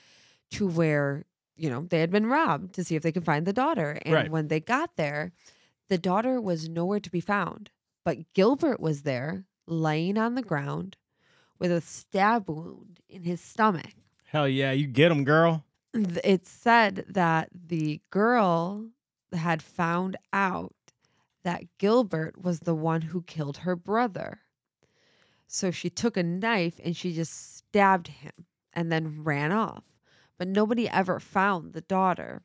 to 0.52 0.66
where, 0.68 1.24
you 1.56 1.70
know, 1.70 1.86
they 1.88 2.00
had 2.00 2.10
been 2.10 2.26
robbed 2.26 2.74
to 2.74 2.84
see 2.84 2.94
if 2.94 3.02
they 3.02 3.12
could 3.12 3.24
find 3.24 3.46
the 3.46 3.52
daughter. 3.52 3.98
And 4.02 4.14
Right. 4.14 4.30
when 4.30 4.48
they 4.48 4.60
got 4.60 4.96
there, 4.96 5.32
the 5.88 5.98
daughter 5.98 6.40
was 6.40 6.68
nowhere 6.68 7.00
to 7.00 7.10
be 7.10 7.20
found. 7.20 7.70
But 8.04 8.32
Gilbert 8.34 8.80
was 8.80 9.02
there, 9.02 9.44
laying 9.70 10.18
on 10.18 10.34
the 10.34 10.42
ground 10.42 10.96
with 11.58 11.70
a 11.70 11.80
stab 11.80 12.48
wound 12.48 13.00
in 13.08 13.22
his 13.22 13.40
stomach. 13.40 13.94
Hell 14.24 14.48
yeah, 14.48 14.72
you 14.72 14.86
get 14.86 15.12
him, 15.12 15.24
girl. 15.24 15.64
It 15.92 16.46
said 16.46 17.04
that 17.08 17.48
the 17.52 18.00
girl 18.10 18.86
had 19.32 19.62
found 19.62 20.16
out 20.32 20.74
that 21.42 21.64
Gilbert 21.78 22.40
was 22.42 22.60
the 22.60 22.74
one 22.74 23.02
who 23.02 23.22
killed 23.22 23.58
her 23.58 23.76
brother. 23.76 24.40
So 25.46 25.70
she 25.70 25.90
took 25.90 26.16
a 26.16 26.22
knife 26.22 26.78
and 26.84 26.96
she 26.96 27.12
just 27.12 27.56
stabbed 27.56 28.08
him 28.08 28.32
and 28.72 28.92
then 28.92 29.24
ran 29.24 29.50
off. 29.52 29.84
But 30.38 30.48
nobody 30.48 30.88
ever 30.88 31.18
found 31.18 31.72
the 31.72 31.80
daughter. 31.80 32.42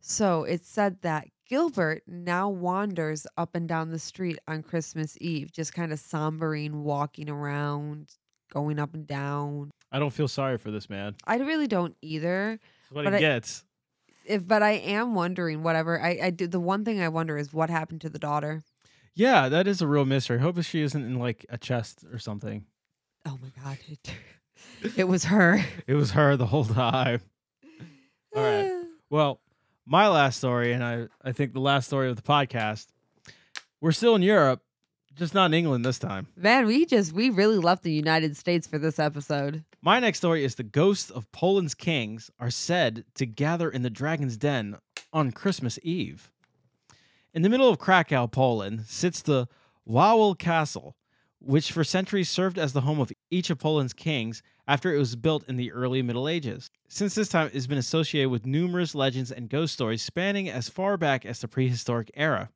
So 0.00 0.44
it 0.44 0.64
said 0.64 1.00
that 1.02 1.28
Gilbert 1.50 2.02
now 2.06 2.48
wanders 2.48 3.26
up 3.36 3.56
and 3.56 3.68
down 3.68 3.90
the 3.90 3.98
street 3.98 4.38
on 4.46 4.62
Christmas 4.62 5.18
Eve, 5.20 5.50
just 5.50 5.74
kind 5.74 5.92
of 5.92 5.98
sombering, 5.98 6.70
walking 6.70 7.28
around, 7.28 8.08
going 8.52 8.78
up 8.78 8.94
and 8.94 9.04
down. 9.04 9.72
I 9.90 9.98
don't 9.98 10.12
feel 10.12 10.28
sorry 10.28 10.58
for 10.58 10.70
this 10.70 10.88
man. 10.88 11.16
I 11.26 11.38
really 11.38 11.66
don't 11.66 11.96
either. 12.02 12.60
That's 12.62 12.94
what 12.94 13.04
But 13.04 13.12
he 13.14 13.16
I- 13.16 13.20
gets. 13.20 13.64
If 14.24 14.46
but 14.46 14.62
I 14.62 14.72
am 14.72 15.14
wondering 15.16 15.64
whatever. 15.64 16.00
I 16.00 16.18
I 16.22 16.30
do 16.30 16.46
the 16.46 16.60
one 16.60 16.84
thing 16.84 17.00
I 17.00 17.08
wonder 17.08 17.36
is 17.36 17.52
what 17.52 17.68
happened 17.68 18.02
to 18.02 18.08
the 18.10 18.18
daughter. 18.18 18.62
Yeah, 19.16 19.48
that 19.48 19.66
is 19.66 19.82
a 19.82 19.88
real 19.88 20.04
mystery. 20.04 20.38
Hope 20.38 20.62
she 20.62 20.82
isn't 20.82 21.02
in 21.02 21.18
like 21.18 21.44
a 21.48 21.58
chest 21.58 22.04
or 22.12 22.18
something. 22.20 22.64
Oh 23.26 23.38
my 23.42 23.48
god. 23.60 23.78
It, 23.88 24.14
it 24.98 25.04
was 25.08 25.24
her. 25.24 25.64
It 25.88 25.94
was 25.94 26.12
her 26.12 26.36
the 26.36 26.46
whole 26.46 26.64
time. 26.66 27.22
All 28.36 28.42
right. 28.44 28.84
Well, 29.08 29.40
my 29.90 30.06
last 30.06 30.38
story, 30.38 30.72
and 30.72 30.84
I, 30.84 31.08
I 31.22 31.32
think 31.32 31.52
the 31.52 31.60
last 31.60 31.88
story 31.88 32.08
of 32.08 32.16
the 32.16 32.22
podcast, 32.22 32.86
we're 33.80 33.90
still 33.90 34.14
in 34.14 34.22
Europe, 34.22 34.62
just 35.16 35.34
not 35.34 35.46
in 35.46 35.54
England 35.54 35.84
this 35.84 35.98
time. 35.98 36.28
Man, 36.36 36.66
we 36.66 36.86
just 36.86 37.12
we 37.12 37.28
really 37.28 37.58
left 37.58 37.82
the 37.82 37.92
United 37.92 38.36
States 38.36 38.68
for 38.68 38.78
this 38.78 39.00
episode. 39.00 39.64
My 39.82 39.98
next 39.98 40.18
story 40.18 40.44
is 40.44 40.54
the 40.54 40.62
ghosts 40.62 41.10
of 41.10 41.30
Poland's 41.32 41.74
kings 41.74 42.30
are 42.38 42.52
said 42.52 43.04
to 43.16 43.26
gather 43.26 43.68
in 43.68 43.82
the 43.82 43.90
Dragon's 43.90 44.36
Den 44.36 44.76
on 45.12 45.32
Christmas 45.32 45.76
Eve. 45.82 46.30
In 47.34 47.42
the 47.42 47.48
middle 47.48 47.68
of 47.68 47.78
Krakow, 47.78 48.28
Poland, 48.28 48.84
sits 48.86 49.20
the 49.20 49.48
Wawel 49.88 50.38
Castle, 50.38 50.96
which 51.40 51.72
for 51.72 51.82
centuries 51.82 52.28
served 52.28 52.58
as 52.58 52.72
the 52.72 52.82
home 52.82 53.00
of 53.00 53.12
each 53.28 53.50
of 53.50 53.58
Poland's 53.58 53.92
kings 53.92 54.40
after 54.68 54.94
it 54.94 54.98
was 54.98 55.16
built 55.16 55.48
in 55.48 55.56
the 55.56 55.72
early 55.72 56.00
Middle 56.00 56.28
Ages. 56.28 56.69
Since 56.92 57.14
this 57.14 57.28
time, 57.28 57.46
it 57.46 57.54
has 57.54 57.68
been 57.68 57.78
associated 57.78 58.30
with 58.30 58.44
numerous 58.44 58.96
legends 58.96 59.30
and 59.30 59.48
ghost 59.48 59.74
stories 59.74 60.02
spanning 60.02 60.48
as 60.48 60.68
far 60.68 60.96
back 60.96 61.24
as 61.24 61.38
the 61.38 61.46
prehistoric 61.46 62.10
era. 62.14 62.50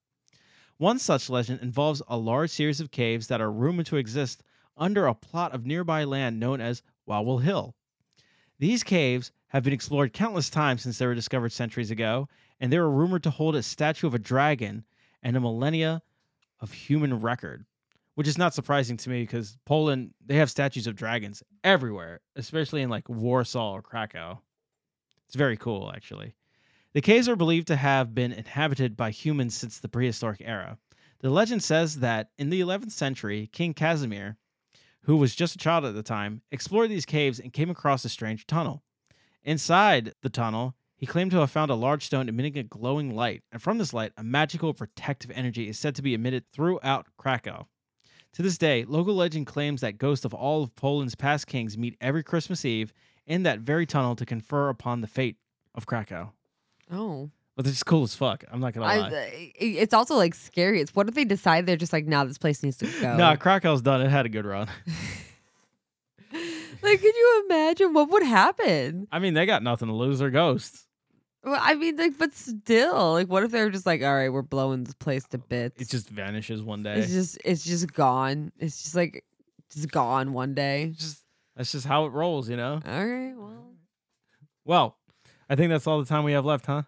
One 0.77 0.99
such 0.99 1.31
legend 1.31 1.61
involves 1.62 2.03
a 2.09 2.18
large 2.18 2.51
series 2.51 2.81
of 2.81 2.90
caves 2.90 3.29
that 3.29 3.40
are 3.40 3.53
rumored 3.53 3.87
to 3.87 3.97
exist 3.97 4.42
under 4.77 5.07
a 5.07 5.14
plot 5.14 5.55
of 5.55 5.64
nearby 5.64 6.03
land 6.03 6.40
known 6.40 6.61
as 6.61 6.83
Wawel 7.09 7.44
Hill. 7.44 7.77
These 8.59 8.83
caves 8.83 9.31
have 9.49 9.62
been 9.62 9.73
explored 9.73 10.12
countless 10.12 10.51
times 10.51 10.83
since 10.83 10.99
they 10.99 11.07
were 11.07 11.14
discovered 11.14 11.53
centuries 11.53 11.92
ago, 11.92 12.29
and 12.59 12.73
they 12.73 12.81
were 12.81 12.90
rumored 12.90 13.23
to 13.23 13.31
hold 13.31 13.55
a 13.55 13.62
statue 13.62 14.09
of 14.09 14.14
a 14.14 14.18
dragon 14.18 14.85
and 15.23 15.37
a 15.37 15.40
millennia 15.40 16.03
of 16.61 16.73
human 16.73 17.20
record, 17.20 17.66
which 18.14 18.29
is 18.29 18.38
not 18.38 18.55
surprising 18.55 18.96
to 18.98 19.11
me 19.11 19.22
because 19.22 19.59
Poland, 19.66 20.14
they 20.24 20.37
have 20.37 20.50
statues 20.50 20.87
of 20.87 20.96
dragons 20.96 21.42
everywhere, 21.62 22.20
especially 22.37 22.83
in 22.83 22.90
like 22.90 23.09
Warsaw 23.09 23.72
or 23.72 23.83
Krakow. 23.83 24.40
It's 25.27 25.37
very 25.37 25.57
cool, 25.57 25.92
actually. 25.94 26.35
The 26.92 27.00
caves 27.00 27.29
are 27.29 27.37
believed 27.37 27.66
to 27.68 27.77
have 27.77 28.14
been 28.14 28.33
inhabited 28.33 28.96
by 28.96 29.11
humans 29.11 29.55
since 29.55 29.79
the 29.79 29.88
prehistoric 29.88 30.40
era. 30.44 30.79
The 31.20 31.31
legend 31.31 31.62
says 31.62 32.00
that 32.00 32.29
in 32.38 32.50
the 32.50 32.61
11th 32.61 32.92
century, 32.92 33.48
King 33.53 33.74
Casimir, 33.74 34.37
who 35.03 35.16
was 35.16 35.35
just 35.35 35.57
a 35.57 35.59
child 35.59 35.85
at 35.85 35.94
the 35.94 36.03
time, 36.03 36.42
explored 36.53 36.90
these 36.90 37.07
caves 37.07 37.40
and 37.40 37.53
came 37.53 37.70
across 37.70 38.05
a 38.05 38.09
strange 38.09 38.46
tunnel. 38.46 38.85
Inside 39.42 40.12
the 40.22 40.31
tunnel, 40.31 40.74
he 40.96 41.07
claimed 41.07 41.33
to 41.33 41.38
have 41.38 41.50
found 41.50 41.70
a 41.70 41.74
large 41.74 42.07
stone 42.07 42.29
emitting 42.29 42.57
a 42.57 42.62
glowing 42.62 43.14
light, 43.14 43.42
and 43.50 43.61
from 43.61 43.79
this 43.79 43.92
light, 43.92 44.12
a 44.16 44.22
magical 44.22 44.72
protective 44.72 45.31
energy 45.35 45.68
is 45.68 45.79
said 45.79 45.94
to 45.96 46.03
be 46.03 46.14
emitted 46.14 46.44
throughout 46.53 47.09
Krakow. 47.18 47.66
To 48.35 48.42
this 48.42 48.59
day, 48.59 48.85
local 48.87 49.14
legend 49.14 49.47
claims 49.47 49.81
that 49.83 49.97
ghosts 49.99 50.25
of 50.25 50.35
all 50.35 50.64
of 50.64 50.75
Poland's 50.75 51.14
past 51.14 51.47
kings 51.47 51.79
meet 51.79 51.97
every 52.01 52.23
Christmas 52.25 52.64
Eve 52.64 52.92
in 53.27 53.44
that 53.44 53.61
very 53.61 53.87
tunnel 53.87 54.16
to 54.16 54.27
confer 54.27 54.68
upon 54.68 55.01
the 55.01 55.07
fate 55.07 55.37
of 55.75 55.87
Krakow. 55.87 56.33
Oh. 56.92 57.31
But 57.57 57.68
it's 57.68 57.85
cool 57.85 58.03
as 58.03 58.16
fuck. 58.16 58.42
I'm 58.51 58.59
not 58.59 58.73
gonna 58.73 58.87
lie. 58.87 59.09
I- 59.09 59.53
it's 59.61 59.94
also 59.94 60.16
like 60.16 60.35
scary. 60.35 60.81
It's 60.81 60.94
what 60.97 61.09
if 61.09 61.14
they 61.14 61.25
decide 61.25 61.66
they're 61.66 61.77
just 61.77 61.92
like, 61.92 62.07
nah, 62.07 62.25
this 62.25 62.38
place 62.38 62.62
needs 62.64 62.77
to 62.79 62.87
go. 63.01 63.16
No, 63.16 63.37
Krakow's 63.37 63.83
done. 63.83 64.01
It 64.01 64.11
had 64.11 64.27
a 64.27 64.29
good 64.29 64.44
run. 64.47 64.66
like, 66.33 67.01
could 67.01 67.14
you 67.14 67.44
imagine 67.47 67.92
what 67.92 68.11
would 68.11 68.25
happen? 68.25 69.07
I 69.12 69.20
mean, 69.20 69.35
they 69.35 69.47
got 69.47 69.62
nothing 69.62 69.87
to 69.88 69.94
lose. 69.94 70.18
They're 70.18 70.31
ghosts. 70.31 70.87
Well, 71.44 71.59
I 71.61 71.74
mean, 71.74 71.96
like, 71.96 72.16
but 72.18 72.33
still, 72.33 73.12
like, 73.12 73.28
what 73.28 73.42
if 73.42 73.50
they're 73.50 73.68
just 73.70 73.85
like, 73.87 74.02
all 74.02 74.14
right, 74.14 74.30
we're 74.30 74.42
blowing 74.42 74.85
this 74.85 74.94
place 74.94 75.24
to 75.28 75.38
bits. 75.38 75.80
It 75.83 75.90
just 75.90 76.09
vanishes 76.09 76.62
one 76.62 76.83
day. 76.83 76.94
it's 76.94 77.12
just, 77.12 77.38
it's 77.44 77.64
just 77.64 77.92
gone. 77.92 78.50
It's 78.59 78.83
just 78.83 78.94
like, 78.94 79.24
just 79.70 79.90
gone 79.90 80.33
one 80.33 80.54
day. 80.54 80.92
just 80.96 81.20
that's 81.57 81.70
just 81.70 81.87
how 81.87 82.07
it 82.07 82.11
rolls, 82.12 82.48
you 82.48 82.57
know. 82.57 82.80
All 82.87 83.07
right, 83.07 83.35
well, 83.37 83.72
Well, 84.64 84.96
I 85.48 85.54
think 85.57 85.70
that's 85.70 85.87
all 85.87 86.00
the 86.00 86.07
time 86.07 86.24
we 86.24 86.33
have 86.33 86.44
left, 86.44 86.66
huh? 86.66 86.83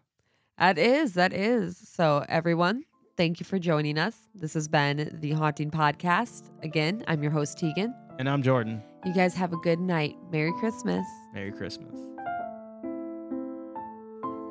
that 0.58 0.78
is, 0.78 1.12
that 1.14 1.32
is. 1.34 1.76
So, 1.76 2.24
everyone, 2.28 2.82
thank 3.16 3.38
you 3.38 3.44
for 3.44 3.58
joining 3.58 3.98
us. 3.98 4.16
This 4.34 4.54
has 4.54 4.68
been 4.68 5.18
the 5.20 5.32
Haunting 5.32 5.70
Podcast. 5.70 6.50
Again, 6.62 7.04
I'm 7.08 7.22
your 7.22 7.30
host 7.32 7.58
Tegan. 7.58 7.94
And 8.18 8.28
I'm 8.28 8.42
Jordan. 8.42 8.82
You 9.04 9.12
guys 9.12 9.34
have 9.34 9.52
a 9.52 9.58
good 9.58 9.78
night. 9.80 10.16
Merry 10.32 10.52
Christmas. 10.58 11.06
Merry 11.34 11.52
Christmas. 11.52 11.94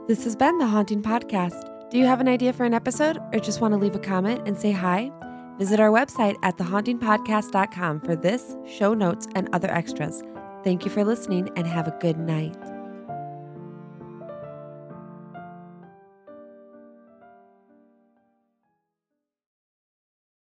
This 0.08 0.24
has 0.26 0.36
been 0.36 0.60
the 0.60 0.68
Haunting 0.68 1.02
Podcast. 1.02 1.90
Do 1.90 1.98
you 1.98 2.06
have 2.06 2.22
an 2.22 2.28
idea 2.28 2.54
for 2.54 2.64
an 2.64 2.76
episode 2.76 3.18
or 3.34 3.40
just 3.40 3.60
want 3.60 3.72
to 3.74 3.80
leave 3.80 3.96
a 3.96 4.00
comment 4.00 4.48
and 4.48 4.56
say 4.56 4.72
hi? 4.72 5.12
Visit 5.58 5.80
our 5.80 5.90
website 5.90 6.36
at 6.44 6.58
thehauntingpodcast.com 6.58 8.02
for 8.02 8.16
this, 8.16 8.56
show 8.68 8.94
notes, 8.94 9.28
and 9.34 9.50
other 9.52 9.72
extras. 9.72 10.22
Thank 10.64 10.86
you 10.86 10.92
for 10.92 11.04
listening 11.04 11.50
and 11.56 11.66
have 11.66 11.88
a 11.88 11.98
good 12.02 12.20
night. 12.20 12.56